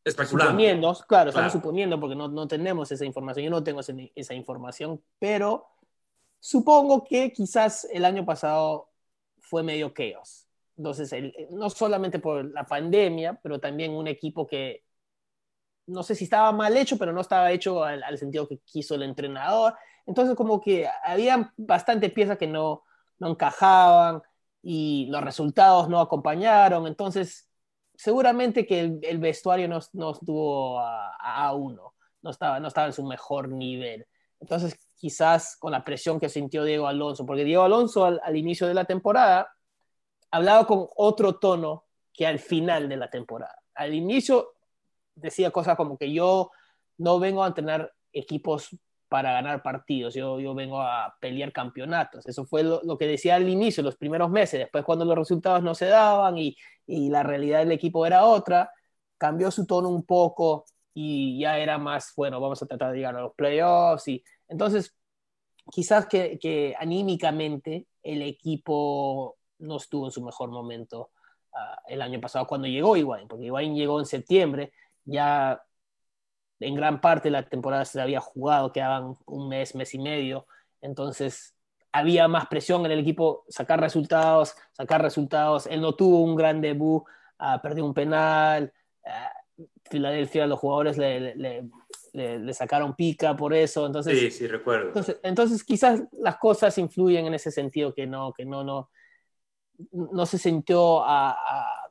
Suponiendo, 0.04 0.94
claro, 1.08 1.30
estamos 1.30 1.52
suponiendo 1.52 1.98
porque 1.98 2.14
no, 2.14 2.28
no, 2.28 2.46
tenemos 2.46 2.92
esa 2.92 3.06
información, 3.06 3.44
yo 3.44 3.50
no 3.50 3.64
tengo 3.64 3.80
esa, 3.80 4.34
información, 4.34 5.02
pero 5.18 5.66
supongo 6.38 7.02
que 7.04 7.32
quizás 7.32 7.88
el 7.90 8.04
año 8.04 8.26
pasado 8.26 8.90
fue 9.38 9.62
medio 9.62 9.94
chaos. 9.94 10.43
Entonces, 10.76 11.14
no 11.50 11.70
solamente 11.70 12.18
por 12.18 12.44
la 12.52 12.64
pandemia, 12.66 13.38
pero 13.42 13.60
también 13.60 13.92
un 13.92 14.08
equipo 14.08 14.46
que 14.46 14.84
no 15.86 16.02
sé 16.02 16.14
si 16.14 16.24
estaba 16.24 16.50
mal 16.52 16.76
hecho, 16.76 16.96
pero 16.98 17.12
no 17.12 17.20
estaba 17.20 17.52
hecho 17.52 17.84
al, 17.84 18.02
al 18.02 18.18
sentido 18.18 18.48
que 18.48 18.58
quiso 18.58 18.94
el 18.94 19.02
entrenador. 19.02 19.74
Entonces, 20.06 20.34
como 20.34 20.60
que 20.60 20.88
había 21.04 21.52
bastante 21.56 22.10
piezas 22.10 22.38
que 22.38 22.46
no, 22.46 22.84
no 23.18 23.30
encajaban 23.30 24.22
y 24.62 25.06
los 25.10 25.22
resultados 25.22 25.88
no 25.88 26.00
acompañaron. 26.00 26.86
Entonces, 26.86 27.48
seguramente 27.94 28.66
que 28.66 28.98
el, 29.02 29.18
vestuario 29.18 29.68
no, 29.68 29.80
no 29.92 30.12
estuvo 30.12 30.80
a, 30.80 31.52
uno, 31.54 31.94
no 32.22 32.30
estaba, 32.30 32.60
no 32.60 32.68
estaba 32.68 32.88
en 32.88 32.92
su 32.92 33.04
mejor 33.04 33.48
nivel. 33.48 34.06
Entonces, 34.40 34.78
quizás 34.96 35.56
con 35.56 35.72
la 35.72 35.84
presión 35.84 36.18
que 36.20 36.28
sintió 36.28 36.64
Diego 36.64 36.86
Alonso, 36.86 37.26
porque 37.26 37.44
Diego 37.44 37.62
Alonso 37.62 38.04
al, 38.04 38.36
inicio 38.36 38.66
de 38.66 38.74
la 38.74 38.84
temporada 38.84 39.53
hablaba 40.34 40.66
con 40.66 40.88
otro 40.96 41.36
tono 41.36 41.84
que 42.12 42.26
al 42.26 42.40
final 42.40 42.88
de 42.88 42.96
la 42.96 43.08
temporada. 43.08 43.56
Al 43.74 43.94
inicio 43.94 44.54
decía 45.14 45.52
cosas 45.52 45.76
como 45.76 45.96
que 45.96 46.12
yo 46.12 46.50
no 46.98 47.20
vengo 47.20 47.44
a 47.44 47.54
tener 47.54 47.92
equipos 48.12 48.76
para 49.08 49.32
ganar 49.32 49.62
partidos, 49.62 50.12
yo, 50.14 50.40
yo 50.40 50.52
vengo 50.52 50.80
a 50.80 51.14
pelear 51.20 51.52
campeonatos. 51.52 52.26
Eso 52.26 52.44
fue 52.46 52.64
lo, 52.64 52.98
que 52.98 53.06
decía 53.06 53.36
al 53.36 53.48
inicio, 53.48 53.84
los 53.84 53.96
primeros 53.96 54.28
meses. 54.28 54.58
Después 54.58 54.84
cuando 54.84 55.04
los 55.04 55.16
resultados 55.16 55.62
no 55.62 55.72
se 55.72 55.86
daban 55.86 56.36
y, 56.36 56.56
y 56.84 57.10
la 57.10 57.22
realidad 57.22 57.60
del 57.60 57.70
equipo 57.70 58.04
era 58.04 58.24
otra, 58.24 58.72
cambió 59.16 59.52
su 59.52 59.66
tono 59.66 59.88
un 59.88 60.04
poco 60.04 60.64
y 60.92 61.38
ya 61.38 61.58
era 61.60 61.78
más, 61.78 62.12
bueno, 62.16 62.40
vamos 62.40 62.60
a 62.60 62.66
tratar 62.66 62.90
de 62.90 62.96
llegar 62.96 63.14
a 63.14 63.22
los 63.22 63.34
playoffs. 63.34 64.08
Y, 64.08 64.24
entonces, 64.48 64.96
quizás 65.70 66.06
que, 66.06 66.40
que 66.40 66.74
anímicamente 66.76 67.86
el 68.02 68.22
equipo 68.22 69.36
no 69.58 69.76
estuvo 69.76 70.06
en 70.06 70.12
su 70.12 70.22
mejor 70.22 70.50
momento 70.50 71.10
uh, 71.52 71.80
el 71.88 72.02
año 72.02 72.20
pasado 72.20 72.46
cuando 72.46 72.68
llegó 72.68 72.96
Iguain, 72.96 73.28
porque 73.28 73.46
Iguain 73.46 73.74
llegó 73.74 74.00
en 74.00 74.06
septiembre, 74.06 74.72
ya 75.04 75.62
en 76.60 76.74
gran 76.74 77.00
parte 77.00 77.28
de 77.28 77.32
la 77.32 77.48
temporada 77.48 77.84
se 77.84 78.00
había 78.00 78.20
jugado, 78.20 78.72
quedaban 78.72 79.16
un 79.26 79.48
mes, 79.48 79.74
mes 79.74 79.94
y 79.94 79.98
medio, 79.98 80.46
entonces 80.80 81.54
había 81.92 82.26
más 82.26 82.46
presión 82.46 82.84
en 82.86 82.92
el 82.92 82.98
equipo, 82.98 83.44
sacar 83.48 83.80
resultados, 83.80 84.54
sacar 84.72 85.00
resultados, 85.02 85.66
él 85.66 85.80
no 85.80 85.94
tuvo 85.94 86.22
un 86.22 86.34
gran 86.34 86.60
debut, 86.60 87.04
uh, 87.38 87.60
perdió 87.62 87.84
un 87.84 87.94
penal, 87.94 88.72
uh, 89.04 89.64
Filadelfia, 89.88 90.46
los 90.46 90.58
jugadores 90.58 90.98
le, 90.98 91.36
le, 91.36 91.68
le, 92.12 92.54
sacaron 92.54 92.94
pica 92.94 93.36
por 93.36 93.54
eso, 93.54 93.86
entonces... 93.86 94.18
Sí, 94.18 94.30
sí, 94.30 94.46
recuerdo. 94.46 94.88
Entonces, 94.88 95.20
entonces, 95.22 95.62
quizás 95.62 96.02
las 96.12 96.38
cosas 96.38 96.76
influyen 96.78 97.26
en 97.26 97.34
ese 97.34 97.50
sentido 97.50 97.94
que 97.94 98.06
no, 98.06 98.32
que 98.32 98.44
no, 98.44 98.64
no, 98.64 98.90
no 99.92 100.26
se 100.26 100.38
sintió 100.38 101.04
a, 101.04 101.30
a 101.30 101.84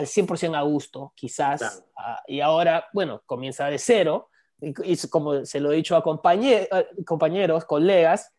al 0.00 0.06
100% 0.06 0.56
a 0.56 0.62
gusto, 0.62 1.12
quizás, 1.14 1.84
y 2.26 2.40
ahora, 2.40 2.86
bueno, 2.92 3.22
comienza 3.26 3.66
de 3.66 3.78
cero, 3.78 4.30
y, 4.60 4.96
como 5.08 5.44
se 5.44 5.60
lo 5.60 5.72
he 5.72 5.76
dicho 5.76 5.96
a 5.96 6.02
compañeros, 6.02 7.64
colegas, 7.64 8.32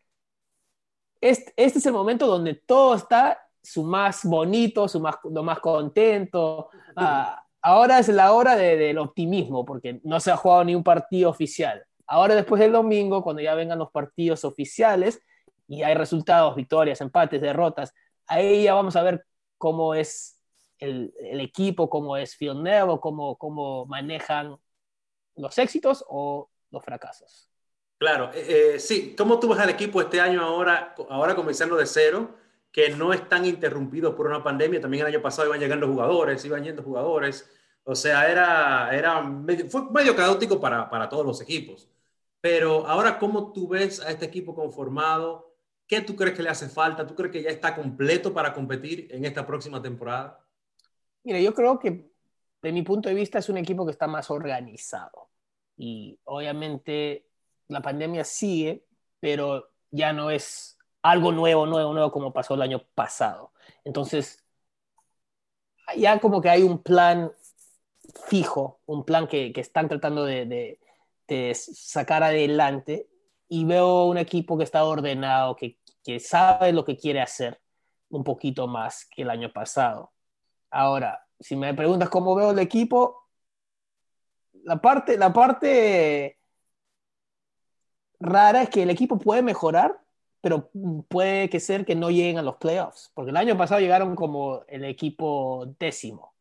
este, 1.20 1.52
este, 1.56 1.78
es 1.78 1.86
el 1.86 1.92
momento 1.92 2.26
donde 2.26 2.54
todo 2.54 2.94
está 2.94 3.40
su 3.62 3.84
más 3.84 4.24
bonito, 4.24 4.88
su 4.88 4.98
más, 4.98 5.16
lo 5.22 5.44
más 5.44 5.60
contento. 5.60 6.68
Ah, 6.96 7.44
ahora 7.60 8.00
es 8.00 8.08
la 8.08 8.32
hora 8.32 8.56
del 8.56 8.98
optimismo, 8.98 9.64
porque 9.64 10.00
no 10.02 10.18
se 10.18 10.32
ha 10.32 10.36
jugado 10.36 10.64
ni 10.64 10.74
un 10.74 10.82
partido 10.82 11.30
oficial. 11.30 11.84
Ahora 12.08 12.34
después 12.34 12.60
del 12.60 12.72
domingo, 12.72 13.22
cuando 13.22 13.40
ya 13.40 13.54
vengan 13.54 13.78
los 13.78 13.90
partidos 13.92 14.44
oficiales 14.44 15.20
y 15.68 15.82
hay 15.82 15.94
resultados, 15.94 16.56
victorias, 16.56 17.00
empates, 17.00 17.40
derrotas, 17.40 17.94
ahí 18.32 18.64
ya 18.64 18.74
vamos 18.74 18.96
a 18.96 19.02
ver 19.02 19.24
cómo 19.58 19.94
es 19.94 20.40
el, 20.78 21.12
equipo, 21.40 21.88
cómo 21.88 22.16
es 22.16 22.36
Phil 22.36 22.62
Neville, 22.62 22.98
cómo, 23.00 23.36
cómo 23.36 23.86
manejan 23.86 24.56
los 25.36 25.58
éxitos 25.58 26.04
o 26.08 26.50
los 26.70 26.84
fracasos. 26.84 27.48
Claro, 27.98 28.32
eh, 28.34 28.74
eh, 28.74 28.78
sí, 28.80 29.14
¿cómo 29.16 29.38
tú 29.38 29.48
ves 29.48 29.60
al 29.60 29.70
equipo 29.70 30.00
este 30.00 30.20
año 30.20 30.42
ahora, 30.42 30.94
ahora 31.08 31.36
comenzando 31.36 31.76
de 31.76 31.86
cero, 31.86 32.34
que 32.72 32.90
no 32.90 33.12
están 33.12 33.44
interrumpidos 33.44 34.14
por 34.14 34.26
una 34.26 34.42
pandemia? 34.42 34.80
También 34.80 35.02
el 35.02 35.14
año 35.14 35.22
pasado 35.22 35.46
iban 35.46 35.60
llegando 35.60 35.86
jugadores, 35.86 36.44
iban 36.44 36.64
yendo 36.64 36.82
jugadores, 36.82 37.48
o 37.84 37.94
sea, 37.94 38.28
era, 38.30 38.90
era 38.92 39.22
fue 39.68 39.90
medio 39.90 40.16
caótico 40.16 40.60
para, 40.60 40.90
para 40.90 41.08
todos 41.08 41.24
los 41.24 41.40
equipos. 41.40 41.88
Pero 42.40 42.86
ahora, 42.88 43.18
¿cómo 43.20 43.52
tú 43.52 43.68
ves 43.68 44.00
a 44.00 44.10
este 44.10 44.24
equipo 44.24 44.54
conformado? 44.54 45.51
¿Qué 45.92 46.00
tú 46.00 46.16
crees 46.16 46.34
que 46.34 46.42
le 46.42 46.48
hace 46.48 46.70
falta? 46.70 47.06
¿Tú 47.06 47.14
crees 47.14 47.30
que 47.30 47.42
ya 47.42 47.50
está 47.50 47.76
completo 47.76 48.32
para 48.32 48.54
competir 48.54 49.08
en 49.10 49.26
esta 49.26 49.46
próxima 49.46 49.82
temporada? 49.82 50.42
Mira, 51.22 51.38
yo 51.38 51.52
creo 51.52 51.78
que 51.78 52.10
de 52.62 52.72
mi 52.72 52.80
punto 52.80 53.10
de 53.10 53.14
vista 53.14 53.40
es 53.40 53.50
un 53.50 53.58
equipo 53.58 53.84
que 53.84 53.92
está 53.92 54.06
más 54.06 54.30
organizado. 54.30 55.28
Y 55.76 56.18
obviamente 56.24 57.28
la 57.68 57.82
pandemia 57.82 58.24
sigue, 58.24 58.86
pero 59.20 59.68
ya 59.90 60.14
no 60.14 60.30
es 60.30 60.78
algo 61.02 61.30
nuevo, 61.30 61.66
nuevo, 61.66 61.92
nuevo 61.92 62.10
como 62.10 62.32
pasó 62.32 62.54
el 62.54 62.62
año 62.62 62.82
pasado. 62.94 63.52
Entonces, 63.84 64.42
ya 65.94 66.18
como 66.20 66.40
que 66.40 66.48
hay 66.48 66.62
un 66.62 66.82
plan 66.82 67.30
fijo, 68.28 68.80
un 68.86 69.04
plan 69.04 69.28
que, 69.28 69.52
que 69.52 69.60
están 69.60 69.90
tratando 69.90 70.24
de, 70.24 70.46
de, 70.46 70.80
de, 71.28 71.54
sacar 71.54 72.22
adelante 72.22 73.10
y 73.46 73.66
veo 73.66 74.06
un 74.06 74.16
equipo 74.16 74.56
que 74.56 74.64
está 74.64 74.84
ordenado, 74.84 75.54
que, 75.54 75.81
que 76.04 76.20
sabe 76.20 76.72
lo 76.72 76.84
que 76.84 76.96
quiere 76.96 77.20
hacer 77.20 77.60
un 78.08 78.24
poquito 78.24 78.66
más 78.66 79.06
que 79.06 79.22
el 79.22 79.30
año 79.30 79.52
pasado. 79.52 80.12
Ahora, 80.70 81.26
si 81.40 81.56
me 81.56 81.74
preguntas 81.74 82.08
cómo 82.08 82.34
veo 82.34 82.50
el 82.50 82.58
equipo, 82.58 83.28
la 84.64 84.80
parte, 84.80 85.16
la 85.16 85.32
parte 85.32 86.38
rara 88.20 88.62
es 88.62 88.70
que 88.70 88.82
el 88.82 88.90
equipo 88.90 89.18
puede 89.18 89.42
mejorar, 89.42 89.98
pero 90.40 90.70
puede 91.08 91.48
que 91.48 91.60
ser 91.60 91.84
que 91.84 91.94
no 91.94 92.10
lleguen 92.10 92.38
a 92.38 92.42
los 92.42 92.56
playoffs, 92.56 93.10
porque 93.14 93.30
el 93.30 93.36
año 93.36 93.56
pasado 93.56 93.80
llegaron 93.80 94.14
como 94.14 94.64
el 94.68 94.84
equipo 94.84 95.66
décimo. 95.78 96.34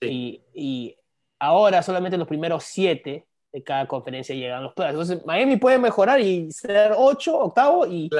Y, 0.00 0.96
ahora 1.40 1.82
solamente 1.82 2.18
los 2.18 2.26
primeros 2.26 2.64
siete 2.64 3.27
de 3.52 3.62
cada 3.62 3.86
conferencia 3.86 4.34
llegan 4.34 4.62
los 4.62 4.74
playoffs. 4.74 4.94
Entonces, 4.94 5.26
Miami 5.26 5.56
puede 5.56 5.78
mejorar 5.78 6.20
y 6.20 6.50
ser 6.52 6.92
ocho, 6.96 7.38
octavo 7.38 7.86
y, 7.86 8.10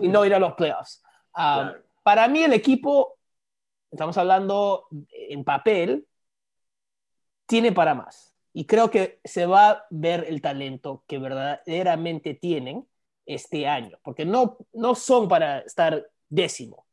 y, 0.00 0.08
no, 0.08 0.24
ir 0.24 0.34
a 0.34 0.38
los 0.38 0.54
playoffs. 0.54 1.02
Ah, 1.34 1.74
para 2.02 2.28
mí 2.28 2.42
el 2.42 2.52
equipo 2.52 3.18
estamos 3.90 4.16
hablando 4.18 4.86
en 5.10 5.44
papel, 5.44 6.06
tiene 7.46 7.72
para 7.72 7.94
más. 7.94 8.34
Y 8.52 8.66
creo 8.66 8.90
que 8.90 9.20
se 9.24 9.46
va 9.46 9.70
a 9.70 9.86
ver 9.90 10.24
el 10.28 10.40
talento 10.40 11.04
que 11.06 11.18
verdaderamente 11.18 12.34
tienen 12.34 12.86
este 13.26 13.66
año, 13.66 13.98
porque 14.02 14.24
no, 14.24 14.58
no 14.72 14.94
son 14.94 15.28
para 15.28 15.60
estar 15.60 16.08
décimo, 16.28 16.86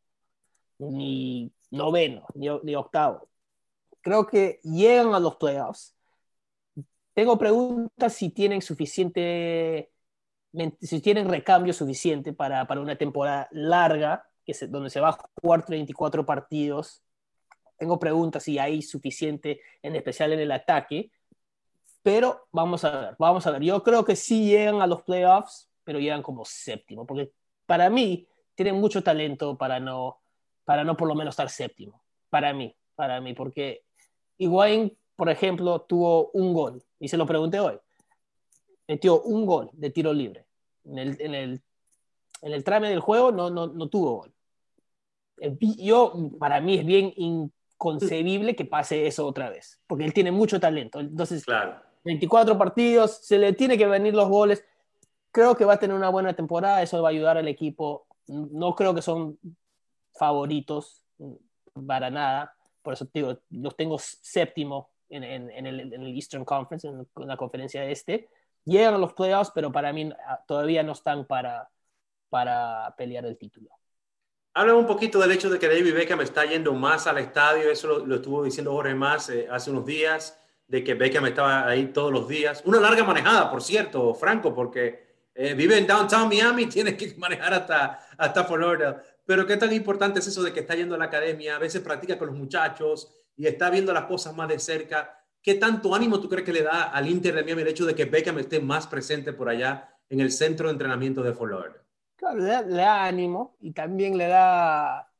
ni 0.77 1.51
noveno, 1.71 2.25
ni, 2.33 2.47
ni 2.63 2.75
octavo. 2.75 3.29
Creo 4.01 4.27
que 4.27 4.59
llegan 4.63 5.13
a 5.13 5.19
los 5.19 5.37
playoffs. 5.37 5.95
Tengo 7.15 7.37
preguntas 7.37 8.13
si 8.13 8.29
tienen 8.29 8.61
suficiente, 8.61 9.89
si 10.81 10.99
tienen 10.99 11.29
recambio 11.29 11.71
suficiente 11.71 12.33
para, 12.33 12.67
para 12.67 12.81
una 12.81 12.97
temporada 12.97 13.47
larga, 13.51 14.27
que 14.45 14.53
se, 14.53 14.67
donde 14.67 14.89
se 14.89 14.99
va 14.99 15.09
a 15.09 15.17
jugar 15.41 15.65
34 15.65 16.25
partidos. 16.25 17.01
Tengo 17.77 17.97
preguntas 17.97 18.43
si 18.43 18.59
hay 18.59 18.81
suficiente, 18.81 19.61
en 19.81 19.95
especial 19.95 20.33
en 20.33 20.41
el 20.41 20.51
ataque. 20.51 21.09
Pero 22.03 22.47
vamos 22.51 22.83
a 22.83 22.99
ver, 22.99 23.15
vamos 23.17 23.47
a 23.47 23.51
ver. 23.51 23.63
Yo 23.63 23.81
creo 23.81 24.03
que 24.03 24.17
sí 24.17 24.49
llegan 24.49 24.81
a 24.81 24.87
los 24.87 25.01
playoffs, 25.03 25.69
pero 25.85 25.99
llegan 25.99 26.21
como 26.21 26.43
séptimo, 26.43 27.05
porque 27.05 27.31
para 27.65 27.89
mí 27.89 28.27
tienen 28.55 28.75
mucho 28.75 29.01
talento 29.01 29.57
para 29.57 29.79
no, 29.79 30.19
para 30.65 30.83
no 30.83 30.97
por 30.97 31.07
lo 31.07 31.15
menos 31.15 31.31
estar 31.31 31.49
séptimo. 31.49 32.03
Para 32.29 32.53
mí, 32.53 32.75
para 32.93 33.21
mí, 33.21 33.33
porque 33.33 33.85
Higuaín, 34.37 34.97
por 35.15 35.29
ejemplo, 35.29 35.81
tuvo 35.81 36.31
un 36.31 36.53
gol, 36.53 36.83
y 36.99 37.07
se 37.07 37.17
lo 37.17 37.25
pregunté 37.25 37.59
hoy. 37.59 37.77
Metió 38.87 39.21
un 39.21 39.45
gol 39.45 39.69
de 39.73 39.89
tiro 39.89 40.13
libre. 40.13 40.45
En 40.83 40.99
el, 40.99 41.21
en 41.21 41.33
el, 41.33 41.61
en 42.41 42.53
el 42.53 42.63
trame 42.63 42.89
del 42.89 42.99
juego 42.99 43.31
no, 43.31 43.49
no, 43.49 43.67
no 43.67 43.87
tuvo 43.87 44.17
gol. 44.17 44.33
Yo, 45.77 46.13
para 46.39 46.61
mí 46.61 46.77
es 46.77 46.85
bien 46.85 47.13
inconcebible 47.15 48.55
que 48.55 48.65
pase 48.65 49.07
eso 49.07 49.25
otra 49.25 49.49
vez, 49.49 49.81
porque 49.87 50.05
él 50.05 50.13
tiene 50.13 50.31
mucho 50.31 50.59
talento. 50.59 50.99
Entonces, 50.99 51.43
claro. 51.43 51.81
24 52.03 52.57
partidos, 52.57 53.19
se 53.23 53.39
le 53.39 53.53
tiene 53.53 53.77
que 53.77 53.87
venir 53.87 54.13
los 54.13 54.29
goles. 54.29 54.63
Creo 55.31 55.55
que 55.55 55.65
va 55.65 55.73
a 55.73 55.79
tener 55.79 55.95
una 55.95 56.09
buena 56.09 56.33
temporada, 56.33 56.81
eso 56.81 57.01
va 57.01 57.09
a 57.09 57.11
ayudar 57.11 57.37
al 57.37 57.47
equipo. 57.47 58.05
No 58.27 58.75
creo 58.75 58.93
que 58.93 59.01
son 59.01 59.39
favoritos 60.13 61.03
para 61.87 62.09
nada, 62.09 62.55
por 62.81 62.93
eso 62.93 63.07
digo, 63.13 63.37
los 63.49 63.75
tengo 63.75 63.97
séptimo 63.99 64.89
en, 65.09 65.23
en, 65.23 65.49
en, 65.49 65.65
el, 65.65 65.93
en 65.93 66.01
el, 66.01 66.15
Eastern 66.15 66.45
Conference, 66.45 66.87
en, 66.87 67.07
la 67.15 67.37
conferencia 67.37 67.83
este. 67.85 68.29
Llegan 68.63 68.95
a 68.95 68.97
los 68.97 69.13
playoffs, 69.13 69.51
pero 69.53 69.71
para 69.71 69.93
mí 69.93 70.11
ah, 70.27 70.43
todavía 70.47 70.83
no 70.83 70.93
están 70.93 71.25
para, 71.25 71.69
para 72.29 72.93
pelear 72.97 73.25
el 73.25 73.37
título. 73.37 73.69
Habla 74.53 74.75
un 74.75 74.87
poquito 74.87 75.19
del 75.19 75.31
hecho 75.31 75.49
de 75.49 75.59
que 75.59 75.67
David 75.67 75.93
Beckham 75.93 76.21
está 76.21 76.45
yendo 76.45 76.73
más 76.73 77.07
al 77.07 77.17
estadio, 77.17 77.69
eso 77.69 77.87
lo, 77.87 78.05
lo 78.05 78.15
estuvo 78.15 78.43
diciendo 78.43 78.71
Jorge 78.71 78.95
Más 78.95 79.29
eh, 79.29 79.47
hace 79.51 79.69
unos 79.69 79.85
días 79.85 80.39
de 80.67 80.83
que 80.83 80.93
Beckham 80.93 81.25
estaba 81.25 81.67
ahí 81.67 81.87
todos 81.87 82.11
los 82.11 82.27
días. 82.27 82.63
Una 82.65 82.79
larga 82.79 83.03
manejada, 83.03 83.51
por 83.51 83.61
cierto, 83.61 84.13
Franco, 84.13 84.53
porque 84.53 85.05
eh, 85.33 85.53
vive 85.53 85.77
en 85.77 85.85
downtown 85.85 86.29
Miami, 86.29 86.67
tiene 86.67 86.95
que 86.95 87.13
manejar 87.17 87.53
hasta, 87.53 87.99
hasta 88.17 88.43
Florida. 88.45 89.03
Pero 89.25 89.45
qué 89.45 89.57
tan 89.57 89.73
importante 89.73 90.19
es 90.19 90.27
eso 90.27 90.43
de 90.43 90.53
que 90.53 90.61
está 90.61 90.75
yendo 90.75 90.95
a 90.95 90.97
la 90.97 91.05
academia, 91.05 91.55
a 91.55 91.59
veces 91.59 91.81
practica 91.81 92.17
con 92.17 92.27
los 92.27 92.37
muchachos 92.37 93.11
y 93.37 93.47
está 93.47 93.69
viendo 93.69 93.93
las 93.93 94.05
cosas 94.05 94.35
más 94.35 94.47
de 94.47 94.59
cerca. 94.59 95.21
¿Qué 95.41 95.55
tanto 95.55 95.93
ánimo 95.93 96.19
tú 96.19 96.27
crees 96.27 96.45
que 96.45 96.53
le 96.53 96.63
da 96.63 96.83
al 96.83 97.07
Inter 97.07 97.35
de 97.35 97.43
Miami 97.43 97.61
el 97.61 97.67
hecho 97.69 97.85
de 97.85 97.93
que 97.93 98.05
Beckham 98.05 98.39
esté 98.39 98.59
más 98.59 98.87
presente 98.87 99.33
por 99.33 99.49
allá 99.49 99.95
en 100.09 100.19
el 100.19 100.31
centro 100.31 100.67
de 100.67 100.73
entrenamiento 100.73 101.21
de 101.21 101.33
Florida? 101.33 101.75
Claro, 102.15 102.39
le 102.39 102.45
da, 102.45 102.61
le 102.61 102.75
da, 102.75 103.05
ánimo 103.05 103.55
y 103.59 103.71
también 103.71 104.17
le 104.17 104.27
da 104.27 105.11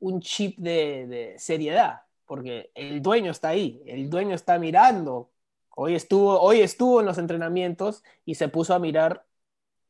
un 0.00 0.20
chip 0.20 0.58
de, 0.58 1.06
de 1.06 1.38
seriedad 1.38 2.02
porque 2.32 2.70
el 2.74 3.02
dueño 3.02 3.30
está 3.30 3.48
ahí, 3.48 3.82
el 3.84 4.08
dueño 4.08 4.34
está 4.34 4.58
mirando. 4.58 5.30
Hoy 5.76 5.94
estuvo, 5.94 6.40
hoy 6.40 6.62
estuvo 6.62 7.00
en 7.00 7.04
los 7.04 7.18
entrenamientos 7.18 8.02
y 8.24 8.36
se 8.36 8.48
puso 8.48 8.72
a 8.72 8.78
mirar 8.78 9.26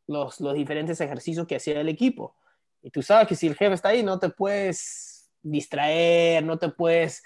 los, 0.08 0.40
los 0.40 0.54
diferentes 0.54 1.00
ejercicios 1.00 1.46
que 1.46 1.54
hacía 1.54 1.80
el 1.80 1.88
equipo. 1.88 2.34
Y 2.82 2.90
tú 2.90 3.00
sabes 3.00 3.28
que 3.28 3.36
si 3.36 3.46
el 3.46 3.54
jefe 3.54 3.74
está 3.74 3.90
ahí, 3.90 4.02
no 4.02 4.18
te 4.18 4.28
puedes 4.28 5.30
distraer, 5.40 6.42
no 6.42 6.58
te 6.58 6.68
puedes, 6.68 7.22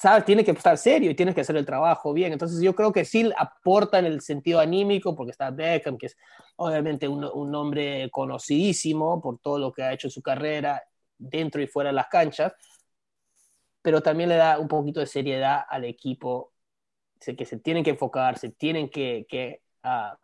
sabes, 0.00 0.24
tiene 0.24 0.42
que 0.42 0.52
estar 0.52 0.78
serio 0.78 1.10
y 1.10 1.14
tienes 1.14 1.34
que 1.34 1.42
hacer 1.42 1.56
el 1.56 1.66
trabajo 1.66 2.14
bien. 2.14 2.32
Entonces 2.32 2.62
yo 2.62 2.74
creo 2.74 2.90
que 2.90 3.04
sí 3.04 3.30
aporta 3.36 3.98
en 3.98 4.06
el 4.06 4.22
sentido 4.22 4.58
anímico, 4.58 5.14
porque 5.14 5.32
está 5.32 5.50
Beckham, 5.50 5.98
que 5.98 6.06
es 6.06 6.16
obviamente 6.56 7.06
un, 7.06 7.22
un 7.22 7.54
hombre 7.54 8.08
conocidísimo 8.10 9.20
por 9.20 9.38
todo 9.40 9.58
lo 9.58 9.72
que 9.72 9.82
ha 9.82 9.92
hecho 9.92 10.06
en 10.06 10.12
su 10.12 10.22
carrera 10.22 10.82
dentro 11.18 11.60
y 11.60 11.66
fuera 11.66 11.90
de 11.90 11.94
las 11.96 12.08
canchas, 12.08 12.54
pero 13.82 14.00
también 14.00 14.30
le 14.30 14.36
da 14.36 14.58
un 14.58 14.68
poquito 14.68 15.00
de 15.00 15.06
seriedad 15.06 15.64
al 15.68 15.84
equipo, 15.84 16.54
que 17.20 17.44
se 17.44 17.58
tienen 17.58 17.84
que 17.84 17.90
enfocar, 17.90 18.38
se 18.38 18.48
tienen 18.48 18.88
que, 18.88 19.26
que 19.28 19.60
uh, 19.84 20.16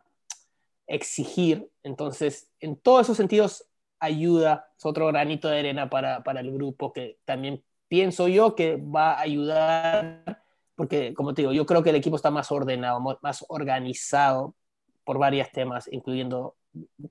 exigir. 0.87 1.69
Entonces, 1.83 2.49
en 2.59 2.77
todos 2.77 3.03
esos 3.03 3.17
sentidos, 3.17 3.63
ayuda, 3.99 4.71
es 4.75 4.85
otro 4.85 5.05
granito 5.05 5.47
de 5.49 5.59
arena 5.59 5.87
para, 5.87 6.23
para 6.23 6.39
el 6.39 6.51
grupo 6.51 6.91
que 6.91 7.19
también 7.25 7.63
pienso 7.87 8.27
yo 8.27 8.55
que 8.55 8.77
va 8.77 9.13
a 9.13 9.21
ayudar, 9.21 10.43
porque 10.75 11.13
como 11.13 11.33
te 11.33 11.41
digo, 11.41 11.53
yo 11.53 11.65
creo 11.65 11.83
que 11.83 11.91
el 11.91 11.95
equipo 11.95 12.15
está 12.15 12.31
más 12.31 12.51
ordenado, 12.51 12.99
más 13.21 13.45
organizado 13.49 14.55
por 15.03 15.17
varios 15.17 15.51
temas, 15.51 15.87
incluyendo 15.91 16.55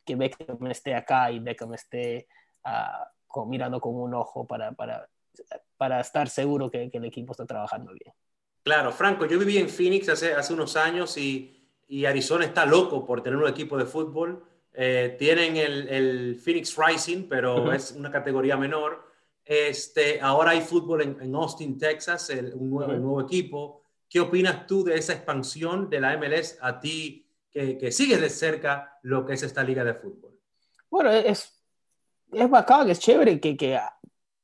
que 0.05 0.17
Beckham 0.17 0.67
esté 0.67 0.95
acá 0.95 1.31
y 1.31 1.39
Beckham 1.41 1.75
esté 1.75 2.29
uh, 2.65 3.47
mirando 3.47 3.81
con 3.81 3.95
un 3.95 4.15
ojo 4.15 4.47
para, 4.47 4.73
para 4.73 5.09
para 5.77 6.01
estar 6.01 6.29
seguro 6.29 6.71
que, 6.71 6.91
que, 6.91 6.99
el 6.99 7.05
equipo 7.05 7.33
está 7.33 7.47
trabajando 7.47 7.93
bien. 7.93 8.15
Claro, 8.63 8.93
Franco, 8.93 9.27
yo 9.27 9.39
viví 9.39 9.59
en 9.59 9.69
Phoenix 9.69 10.09
hace, 10.09 10.35
hace 10.35 10.53
unos 10.53 10.77
años 10.77 11.17
y, 11.17 11.69
y 11.87 12.05
Arizona 12.05 12.45
está 12.45 12.67
loco 12.67 13.05
por 13.05 13.23
tener 13.23 13.39
un 13.39 13.49
equipo 13.49 13.77
de 13.77 13.85
fútbol. 13.85 14.45
Eh, 14.73 15.17
tienen 15.19 15.57
el, 15.57 15.89
el, 15.89 16.37
Phoenix 16.37 16.77
Rising, 16.77 17.29
pero 17.29 17.57
uh 17.57 17.67
-huh. 17.67 17.75
es 17.75 17.93
una 17.93 18.11
categoría 18.11 18.57
menor. 18.57 19.05
Este, 19.47 20.21
ahora 20.21 20.51
hay 20.51 20.61
fútbol 20.61 21.03
en, 21.03 21.17
en 21.21 21.35
Austin, 21.37 21.79
Texas, 21.79 22.31
el, 22.31 22.53
un 22.53 22.69
nuevo, 22.69 22.93
-huh. 22.93 22.99
nuevo, 22.99 23.21
equipo. 23.21 23.83
¿Qué 24.09 24.19
opinas 24.19 24.67
tú 24.67 24.83
de 24.83 24.97
esa 24.97 25.13
expansión 25.13 25.89
de 25.89 26.01
la 26.01 26.17
MLS 26.19 26.59
a 26.61 26.81
ti 26.81 27.29
que, 27.51 27.79
que 27.79 27.93
sigues 27.93 28.21
de 28.21 28.29
cerca 28.29 28.99
lo 29.03 29.25
que 29.25 29.35
es 29.35 29.43
esta 29.45 29.63
liga 29.63 29.85
de 29.85 29.95
fútbol? 29.95 30.37
Bueno, 30.91 31.11
es, 31.13 31.63
es 32.33 32.51
bacán, 32.51 32.91
es 32.91 32.99
chévere 32.99 33.41
que, 33.41 33.57
que 33.57 33.79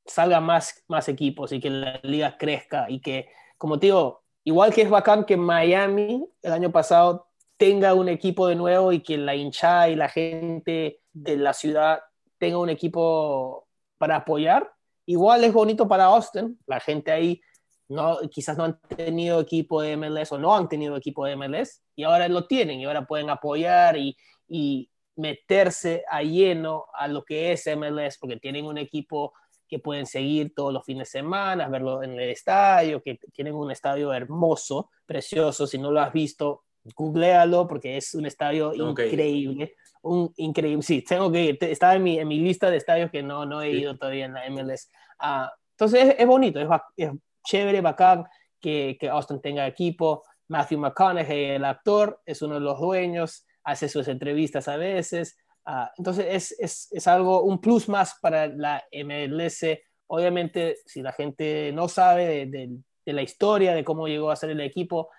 salgan 0.07 0.45
más, 0.45 0.85
más 0.87 1.09
equipos 1.09 1.53
y 1.53 1.61
que 1.61 1.71
la 1.71 2.01
liga 2.05 2.37
crezca 2.39 2.87
y 2.89 3.01
que, 3.01 3.29
como 3.59 3.79
te 3.79 3.87
digo, 3.87 4.23
igual 4.45 4.73
que 4.73 4.83
es 4.83 4.91
bacán 4.91 5.25
que 5.25 5.37
Miami 5.37 6.25
el 6.43 6.53
año 6.53 6.71
pasado 6.71 7.29
tenga 7.57 7.95
un 7.95 8.09
equipo 8.09 8.47
de 8.47 8.57
nuevo 8.57 8.93
y 8.93 9.01
que 9.01 9.19
la 9.19 9.35
hinchada 9.35 9.89
y 9.89 9.97
la 9.97 10.09
gente 10.09 11.01
de 11.13 11.37
la 11.37 11.53
ciudad 11.53 12.01
tenga 12.39 12.59
un 12.59 12.71
equipo 12.71 13.69
para 13.99 14.17
apoyar, 14.17 14.73
igual 15.07 15.45
es 15.45 15.53
bonito 15.53 15.87
para 15.89 16.07
Austin, 16.07 16.59
la 16.67 16.81
gente 16.81 17.11
ahí 17.13 17.41
no, 17.89 18.19
quizás 18.31 18.57
no 18.57 18.65
han 18.65 18.81
tenido 18.81 19.41
equipo 19.41 19.83
de 19.83 19.97
MLS 19.97 20.33
o 20.33 20.39
no 20.39 20.55
han 20.55 20.69
tenido 20.69 20.97
equipo 20.97 21.27
de 21.27 21.37
MLS 21.37 21.83
y 21.95 22.05
ahora 22.05 22.29
lo 22.29 22.47
tienen 22.47 22.81
y 22.81 22.85
ahora 22.85 23.05
pueden 23.05 23.29
apoyar 23.29 23.97
y, 23.97 24.17
y 24.49 24.89
meterse 25.17 26.05
a 26.09 26.23
lleno 26.23 26.87
a 26.95 27.09
lo 27.09 27.25
que 27.25 27.53
es 27.53 27.67
MLS 27.77 28.19
porque 28.19 28.39
tienen 28.39 28.65
un 28.65 28.79
equipo 28.79 29.35
que 29.69 29.79
pueden 29.79 30.05
seguir 30.05 30.55
todos 30.55 30.71
los 30.71 30.85
fines 30.85 31.09
de 31.09 31.19
semana, 31.19 31.67
verlo 31.67 32.03
en 32.03 32.13
el 32.13 32.29
estadio, 32.29 33.03
que 33.03 33.19
tienen 33.33 33.55
un 33.55 33.71
estadio 33.71 34.13
hermoso, 34.13 34.91
precioso. 35.07 35.67
Si 35.67 35.79
no 35.79 35.91
lo 35.91 36.01
has 36.01 36.13
visto, 36.13 36.65
googlealo 36.97 37.67
porque 37.69 37.97
es 37.97 38.15
un 38.15 38.27
estadio 38.27 38.71
okay. 38.71 39.07
increíble. 39.07 39.75
Un 40.03 40.33
increíble, 40.37 40.83
sí, 40.83 41.03
tengo 41.03 41.31
que 41.31 41.45
ir. 41.45 41.59
Está 41.61 41.95
en 41.95 42.03
mi, 42.03 42.19
en 42.19 42.27
mi 42.27 42.41
lista 42.41 42.71
de 42.71 42.77
estadios 42.77 43.11
que 43.11 43.23
no, 43.23 43.47
no 43.47 43.63
he 43.63 43.71
ido 43.71 43.97
todavía 43.97 44.25
en 44.25 44.35
la 44.35 44.51
MLS. 44.51 44.91
Uh, 45.21 45.47
entonces 45.73 46.09
es, 46.09 46.15
es 46.19 46.27
bonito, 46.27 46.61
es, 46.61 46.69
es, 46.97 47.11
chévere, 47.45 47.81
bacán 47.81 48.25
que, 48.61 48.97
que 48.99 49.09
Austin 49.09 49.41
tenga 49.41 49.67
equipo. 49.67 50.25
Matthew 50.49 50.79
McConaughey, 50.79 51.51
el 51.51 51.65
actor, 51.65 52.21
es 52.27 52.43
uno 52.43 52.55
de 52.55 52.61
los 52.61 52.79
dueños, 52.79 53.47
hace 53.65 53.89
sus 53.89 54.09
entrevistas 54.09 54.69
a 54.69 54.77
veces. 54.77 55.39
Uh, 55.65 55.87
entonces 55.97 56.27
es, 56.29 56.57
es, 56.59 56.89
es, 56.91 57.07
algo, 57.07 57.43
un 57.43 57.61
plus 57.61 57.89
más 57.89 58.17
para 58.21 58.49
la 58.49 58.85
MLS. 59.05 59.65
Obviamente, 60.09 60.77
si 60.85 61.01
la 61.01 61.13
gente 61.13 61.71
no 61.73 61.89
sabe 61.89 62.27
de, 62.27 62.47
de, 62.47 62.69
de, 63.07 63.13
la 63.13 63.23
historia, 63.23 63.73
de 63.73 63.85
cómo 63.85 64.09
llegó 64.09 64.31
a 64.31 64.37
ser 64.37 64.51
el 64.51 64.61
equipo, 64.61 65.11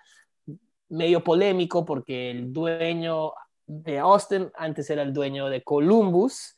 medio 0.94 1.22
polémico 1.22 1.84
porque 1.84 2.30
el 2.30 2.52
dueño 2.52 3.32
de 3.66 3.98
Austin 3.98 4.50
antes 4.54 4.88
era 4.90 5.02
el 5.02 5.12
dueño 5.12 5.48
de 5.48 5.62
Columbus, 5.62 6.56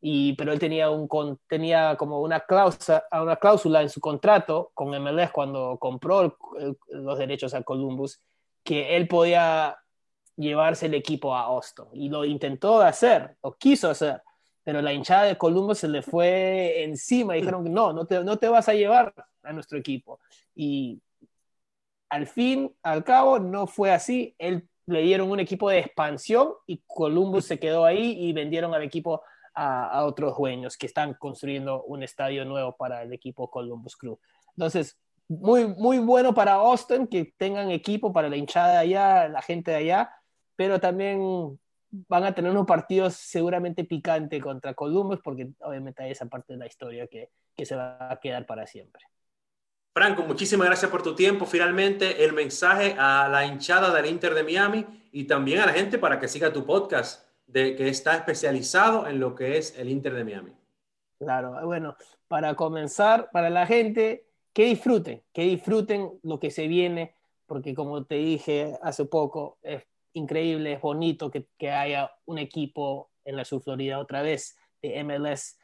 y, 0.00 0.34
pero 0.34 0.52
él 0.52 0.58
tenía, 0.58 0.90
un, 0.90 1.08
tenía 1.48 1.96
como 1.96 2.20
una 2.20 2.40
cláusula, 2.40 3.04
una 3.12 3.36
cláusula 3.36 3.82
en 3.82 3.88
su 3.88 4.00
contrato 4.00 4.70
con 4.74 4.90
MLS 4.90 5.30
cuando 5.32 5.78
compró 5.78 6.36
los 6.88 7.18
derechos 7.18 7.54
a 7.54 7.62
Columbus, 7.62 8.20
que 8.62 8.96
él 8.96 9.08
podía 9.08 9.76
llevarse 10.36 10.86
el 10.86 10.94
equipo 10.94 11.34
a 11.34 11.42
Austin. 11.42 11.86
Y 11.92 12.08
lo 12.08 12.24
intentó 12.24 12.80
hacer, 12.80 13.36
o 13.40 13.54
quiso 13.54 13.90
hacer, 13.90 14.22
pero 14.62 14.82
la 14.82 14.92
hinchada 14.92 15.24
de 15.24 15.38
Columbus 15.38 15.78
se 15.78 15.88
le 15.88 16.02
fue 16.02 16.84
encima 16.84 17.36
y 17.36 17.40
dijeron, 17.40 17.72
no, 17.72 17.92
no 17.92 18.04
te, 18.04 18.22
no 18.22 18.36
te 18.36 18.48
vas 18.48 18.68
a 18.68 18.74
llevar 18.74 19.14
a 19.42 19.52
nuestro 19.52 19.78
equipo. 19.78 20.20
Y 20.54 21.00
al 22.08 22.26
fin, 22.26 22.74
al 22.82 23.04
cabo, 23.04 23.38
no 23.38 23.66
fue 23.66 23.92
así. 23.92 24.34
Él 24.38 24.68
le 24.86 25.02
dieron 25.02 25.30
un 25.30 25.40
equipo 25.40 25.68
de 25.68 25.80
expansión 25.80 26.52
y 26.66 26.82
Columbus 26.86 27.46
se 27.46 27.58
quedó 27.58 27.84
ahí 27.84 28.16
y 28.18 28.32
vendieron 28.32 28.74
al 28.74 28.82
equipo 28.82 29.22
a, 29.54 30.04
otros 30.04 30.36
dueños 30.36 30.76
que 30.76 30.86
están 30.86 31.14
construyendo 31.14 31.82
un 31.84 32.02
estadio 32.02 32.44
nuevo 32.44 32.76
para 32.76 33.02
el 33.02 33.12
equipo 33.12 33.50
Columbus 33.50 33.96
Crew. 33.96 34.18
Entonces, 34.56 34.98
muy, 35.28 35.66
muy 35.66 35.98
bueno 35.98 36.34
para 36.34 36.54
Austin 36.54 37.06
que 37.06 37.34
tengan 37.36 37.70
equipo 37.70 38.12
para 38.12 38.28
la 38.28 38.36
hinchada 38.36 38.72
de 38.72 38.78
allá, 38.78 39.28
la 39.28 39.42
gente 39.42 39.70
de 39.72 39.78
allá, 39.78 40.12
pero 40.54 40.78
también 40.78 41.58
van 41.90 42.24
a 42.24 42.34
tener 42.34 42.50
unos 42.50 42.66
partidos 42.66 43.14
seguramente 43.14 43.84
picantes 43.84 44.42
contra 44.42 44.74
Columbus 44.74 45.20
porque 45.22 45.48
obviamente 45.60 46.02
hay 46.02 46.12
esa 46.12 46.26
parte 46.26 46.52
de 46.52 46.58
la 46.58 46.66
historia 46.66 47.06
que, 47.06 47.30
que 47.56 47.64
se 47.64 47.74
va 47.74 48.12
a 48.12 48.20
quedar 48.20 48.46
para 48.46 48.66
siempre. 48.66 49.02
Franco, 49.96 50.24
muchísimas 50.24 50.66
gracias 50.66 50.90
por 50.90 51.02
tu 51.02 51.14
tiempo. 51.14 51.46
Finalmente, 51.46 52.22
el 52.22 52.34
mensaje 52.34 52.94
a 52.98 53.30
la 53.30 53.46
hinchada 53.46 53.94
del 53.94 54.04
Inter 54.04 54.34
de 54.34 54.44
Miami 54.44 54.84
y 55.10 55.24
también 55.24 55.60
a 55.60 55.64
la 55.64 55.72
gente 55.72 55.96
para 55.96 56.20
que 56.20 56.28
siga 56.28 56.52
tu 56.52 56.66
podcast, 56.66 57.26
que 57.50 57.88
está 57.88 58.14
especializado 58.14 59.06
en 59.06 59.18
lo 59.18 59.34
que 59.34 59.56
es 59.56 59.74
el 59.78 59.88
Inter 59.88 60.12
de 60.12 60.22
Miami. 60.22 60.52
Claro, 61.18 61.58
bueno, 61.64 61.96
para 62.28 62.54
comenzar, 62.54 63.30
para 63.30 63.48
la 63.48 63.66
gente, 63.66 64.26
que 64.52 64.66
disfruten, 64.66 65.22
que 65.32 65.44
disfruten 65.44 66.20
lo 66.22 66.38
que 66.38 66.50
se 66.50 66.66
viene, 66.68 67.14
porque 67.46 67.74
como 67.74 68.04
te 68.04 68.16
dije 68.16 68.76
hace 68.82 69.06
poco, 69.06 69.56
es 69.62 69.82
increíble, 70.12 70.74
es 70.74 70.80
bonito 70.82 71.30
que, 71.30 71.70
haya 71.70 72.12
un 72.26 72.36
equipo 72.36 73.12
en 73.24 73.36
la 73.36 73.46
Sur 73.46 73.62
Florida 73.62 73.98
otra 73.98 74.20
vez 74.20 74.58
de 74.82 75.02
MLS 75.02 75.56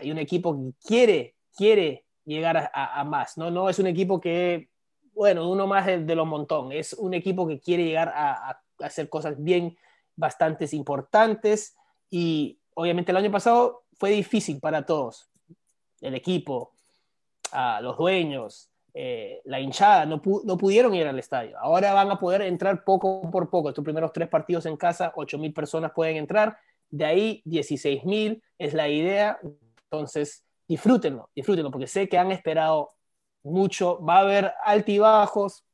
y 0.00 0.12
un 0.12 0.18
equipo 0.18 0.56
que 0.56 0.74
quiere, 0.86 1.34
quiere 1.56 2.04
llegar 2.30 2.70
a, 2.72 3.04
más, 3.04 3.36
¿no? 3.36 3.50
No 3.50 3.68
es 3.68 3.78
un 3.78 3.86
equipo 3.86 4.20
que, 4.20 4.70
bueno, 5.12 5.48
uno 5.50 5.66
más 5.66 5.86
de, 5.86 6.14
los 6.14 6.26
montón, 6.26 6.72
es 6.72 6.92
un 6.92 7.12
equipo 7.12 7.46
que 7.46 7.60
quiere 7.60 7.84
llegar 7.84 8.12
a, 8.14 8.60
hacer 8.78 9.08
cosas 9.08 9.42
bien, 9.42 9.76
bastante 10.16 10.66
importantes 10.72 11.76
y 12.08 12.58
obviamente 12.74 13.10
el 13.10 13.16
año 13.16 13.30
pasado 13.30 13.82
fue 13.94 14.10
difícil 14.10 14.60
para 14.60 14.86
todos, 14.86 15.30
el 16.00 16.14
equipo, 16.14 16.72
a 17.52 17.80
los 17.80 17.98
dueños, 17.98 18.70
eh, 18.94 19.40
la 19.44 19.60
hinchada, 19.60 20.06
no, 20.06 20.22
no, 20.44 20.56
pudieron 20.56 20.94
ir 20.94 21.06
al 21.06 21.18
estadio. 21.18 21.58
Ahora 21.58 21.92
van 21.92 22.10
a 22.10 22.18
poder 22.18 22.42
entrar 22.42 22.84
poco 22.84 23.28
por 23.30 23.50
poco. 23.50 23.68
Estos 23.68 23.84
primeros 23.84 24.12
tres 24.12 24.28
partidos 24.28 24.66
en 24.66 24.76
casa, 24.76 25.12
8 25.14 25.38
mil 25.38 25.52
personas 25.52 25.92
pueden 25.92 26.16
entrar. 26.16 26.58
De 26.88 27.04
ahí, 27.04 27.42
16 27.44 28.04
mil 28.04 28.42
es 28.58 28.74
la 28.74 28.88
idea. 28.88 29.38
Entonces, 29.84 30.44
disfrútenlo, 30.70 31.30
disfrútenlo, 31.34 31.72
porque 31.72 31.88
sé 31.88 32.08
que 32.08 32.16
han 32.16 32.30
esperado 32.30 32.90
mucho. 33.42 34.00
Va 34.04 34.18
a 34.18 34.20
haber 34.20 34.52
altibajos, 34.64 35.64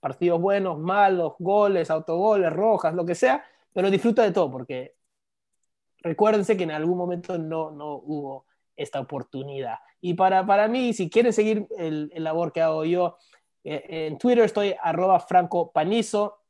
partidos 0.00 0.40
buenos, 0.40 0.76
malos, 0.76 1.34
goles, 1.38 1.88
autogoles, 1.88 2.52
rojas, 2.52 2.92
lo 2.92 3.06
que 3.06 3.14
sea, 3.14 3.44
pero 3.72 3.88
disfruta 3.92 4.24
de 4.24 4.32
todo, 4.32 4.50
porque 4.50 4.96
recuérdense 5.98 6.56
que 6.56 6.64
en 6.64 6.72
algún 6.72 6.98
momento 6.98 7.38
no, 7.38 7.70
no 7.70 7.94
hubo 7.94 8.46
esta 8.74 8.98
oportunidad. 8.98 9.76
Y 10.00 10.14
para, 10.14 10.44
para 10.44 10.66
mí, 10.66 10.94
si 10.94 11.08
quieren 11.08 11.32
seguir 11.32 11.68
el, 11.78 12.10
labor 12.16 12.52
que 12.52 12.60
hago 12.60 12.84
yo, 12.84 13.18
eh, 13.62 14.08
en 14.08 14.18
Twitter 14.18 14.42
estoy 14.42 14.74
arroba 14.82 15.20
franco 15.20 15.70
panizo, 15.70 16.40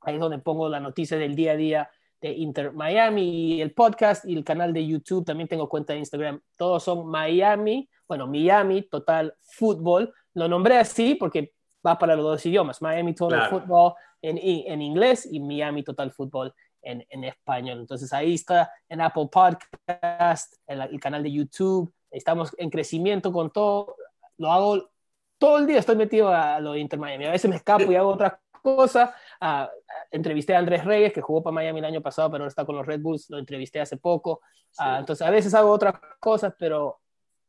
ahí 0.00 0.14
es 0.14 0.20
donde 0.20 0.38
pongo 0.38 0.68
la 0.68 0.80
noticia 0.80 1.16
del 1.18 1.36
día 1.36 1.52
a 1.52 1.56
día 1.56 1.90
de 2.20 2.32
Inter 2.32 2.72
Miami 2.72 3.56
y 3.56 3.60
el 3.60 3.72
podcast 3.72 4.24
y 4.24 4.36
el 4.36 4.44
canal 4.44 4.72
de 4.72 4.86
YouTube, 4.86 5.24
también 5.24 5.48
tengo 5.48 5.68
cuenta 5.68 5.92
de 5.92 6.00
Instagram, 6.00 6.40
todos 6.56 6.82
son 6.82 7.06
Miami, 7.06 7.88
bueno, 8.08 8.26
Miami 8.26 8.82
Total 8.82 9.34
Fútbol, 9.42 10.12
lo 10.34 10.48
nombré 10.48 10.78
así 10.78 11.14
porque 11.14 11.52
va 11.86 11.98
para 11.98 12.16
los 12.16 12.24
dos 12.24 12.46
idiomas, 12.46 12.80
Miami 12.80 13.14
Total 13.14 13.48
Football 13.50 13.94
en, 14.22 14.38
en, 14.38 14.80
inglés 14.80 15.28
y 15.30 15.38
Miami 15.40 15.82
Total 15.82 16.10
Fútbol 16.10 16.54
en, 16.82 17.04
en, 17.10 17.24
español. 17.24 17.80
Entonces 17.80 18.12
ahí 18.12 18.34
está 18.34 18.70
en 18.88 19.00
Apple 19.00 19.28
Podcast, 19.30 20.54
en 20.66 20.80
el 20.80 21.00
canal 21.00 21.22
de 21.22 21.32
YouTube, 21.32 21.92
estamos 22.10 22.54
en 22.58 22.70
crecimiento 22.70 23.32
con 23.32 23.50
todo, 23.50 23.96
lo 24.38 24.50
hago 24.50 24.90
todo 25.38 25.58
el 25.58 25.66
día, 25.66 25.78
estoy 25.78 25.96
metido 25.96 26.28
a 26.28 26.58
lo 26.60 26.72
de 26.72 26.80
Inter 26.80 26.98
Miami, 26.98 27.26
a 27.26 27.32
veces 27.32 27.50
me 27.50 27.56
escapo 27.56 27.90
y 27.90 27.96
hago 27.96 28.10
otras 28.10 28.34
cosas, 28.62 29.10
ah, 29.40 29.70
entrevisté 30.10 30.54
a 30.54 30.58
Andrés 30.58 30.84
Reyes, 30.84 31.12
que 31.12 31.20
jugó 31.20 31.42
para 31.42 31.54
Miami 31.54 31.80
el 31.80 31.84
año 31.86 32.02
pasado, 32.02 32.30
pero 32.30 32.42
ahora 32.42 32.48
está 32.48 32.64
con 32.64 32.76
los 32.76 32.86
Red 32.86 33.00
Bulls, 33.00 33.30
lo 33.30 33.38
entrevisté 33.38 33.80
hace 33.80 33.96
poco. 33.96 34.40
Ah, 34.78 34.98
entonces, 35.00 35.26
a 35.26 35.30
veces 35.30 35.54
hago 35.54 35.70
otras 35.70 35.94
cosas, 36.20 36.54
pero 36.58 37.00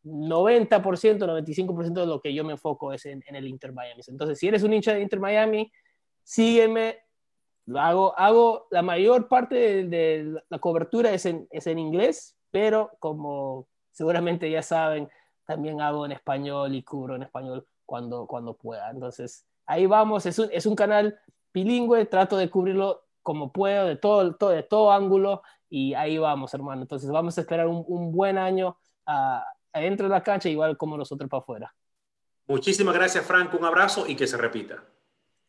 90%, 0.04 0.70
95% 0.70 1.94
de 1.94 2.06
lo 2.06 2.22
que 2.22 2.34
yo 2.34 2.44
me 2.44 2.54
enfoco 2.54 2.94
es 2.94 3.06
en, 3.06 3.24
el 3.28 3.48
Inter 3.48 3.74
Miami. 3.74 4.02
Entonces, 4.08 4.38
si 4.38 4.48
eres 4.48 4.64
un 4.64 4.74
hincha 4.74 4.94
de 4.94 5.02
Inter 5.02 5.20
Miami, 5.20 5.72
sígueme. 6.24 7.00
Lo 7.66 7.80
hago, 7.80 8.18
hago 8.18 8.68
la 8.70 8.84
mayor 8.84 9.28
parte 9.28 9.86
de, 9.86 10.40
la 10.50 10.60
cobertura 10.60 11.12
es 11.12 11.26
en, 11.26 11.48
es 11.50 11.66
en 11.66 11.80
inglés, 11.80 12.38
pero 12.52 12.92
como 13.00 13.68
seguramente 13.92 14.52
ya 14.52 14.62
saben, 14.62 15.10
también 15.46 15.82
hago 15.82 16.06
en 16.06 16.12
español 16.12 16.76
y 16.76 16.84
cubro 16.84 17.16
en 17.16 17.24
español 17.24 17.66
cuando, 17.86 18.28
cuando 18.28 18.56
pueda. 18.56 18.92
Entonces, 18.92 19.48
ahí 19.66 19.88
vamos, 19.88 20.26
es 20.26 20.38
un, 20.38 20.50
es 20.52 20.66
un 20.66 20.76
canal 20.76 21.18
bilingüe, 21.56 22.06
trato 22.06 22.38
de 22.38 22.50
cubrirlo 22.50 23.06
como 23.24 23.52
puedo, 23.52 23.88
de 23.88 23.96
todo, 23.96 24.36
todo, 24.36 24.52
de 24.52 24.62
todo 24.62 24.92
ángulo, 24.92 25.42
y 25.70 25.96
ahí 25.96 26.18
vamos, 26.18 26.54
hermano. 26.54 26.84
Entonces 26.84 27.10
vamos 27.10 27.38
a 27.38 27.42
esperar 27.42 27.66
un, 27.68 27.84
un 27.88 28.12
buen 28.12 28.38
año 28.38 28.78
uh, 29.08 29.40
adentro 29.74 30.08
de 30.08 30.12
la 30.12 30.22
cancha, 30.22 30.50
igual 30.50 30.78
como 30.78 30.98
nosotros 30.98 31.28
para 31.30 31.42
afuera. 31.42 31.76
Muchísimas 32.48 32.94
gracias, 32.94 33.26
Franco. 33.26 33.58
Un 33.58 33.66
abrazo 33.66 34.06
y 34.08 34.16
que 34.16 34.28
se 34.28 34.38
repita. 34.38 34.84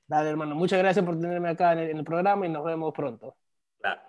Dale, 0.06 0.30
hermano. 0.30 0.54
Muchas 0.54 0.78
gracias 0.78 1.04
por 1.04 1.20
tenerme 1.20 1.50
acá 1.50 1.72
en 1.72 1.80
el, 1.80 1.90
en 1.90 1.98
el 1.98 2.04
programa 2.04 2.46
y 2.46 2.48
nos 2.48 2.64
vemos 2.64 2.94
pronto. 2.94 3.36
Claro. 3.80 4.00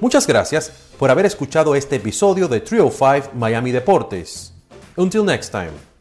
Muchas 0.00 0.26
gracias 0.26 0.94
por 0.98 1.10
haber 1.10 1.26
escuchado 1.26 1.74
este 1.74 1.96
episodio 1.96 2.48
de 2.48 2.60
Trio 2.60 2.90
5 2.90 3.30
Miami 3.34 3.70
Deportes. 3.70 4.52
Until 4.96 5.24
next 5.24 5.50
time. 5.50 5.91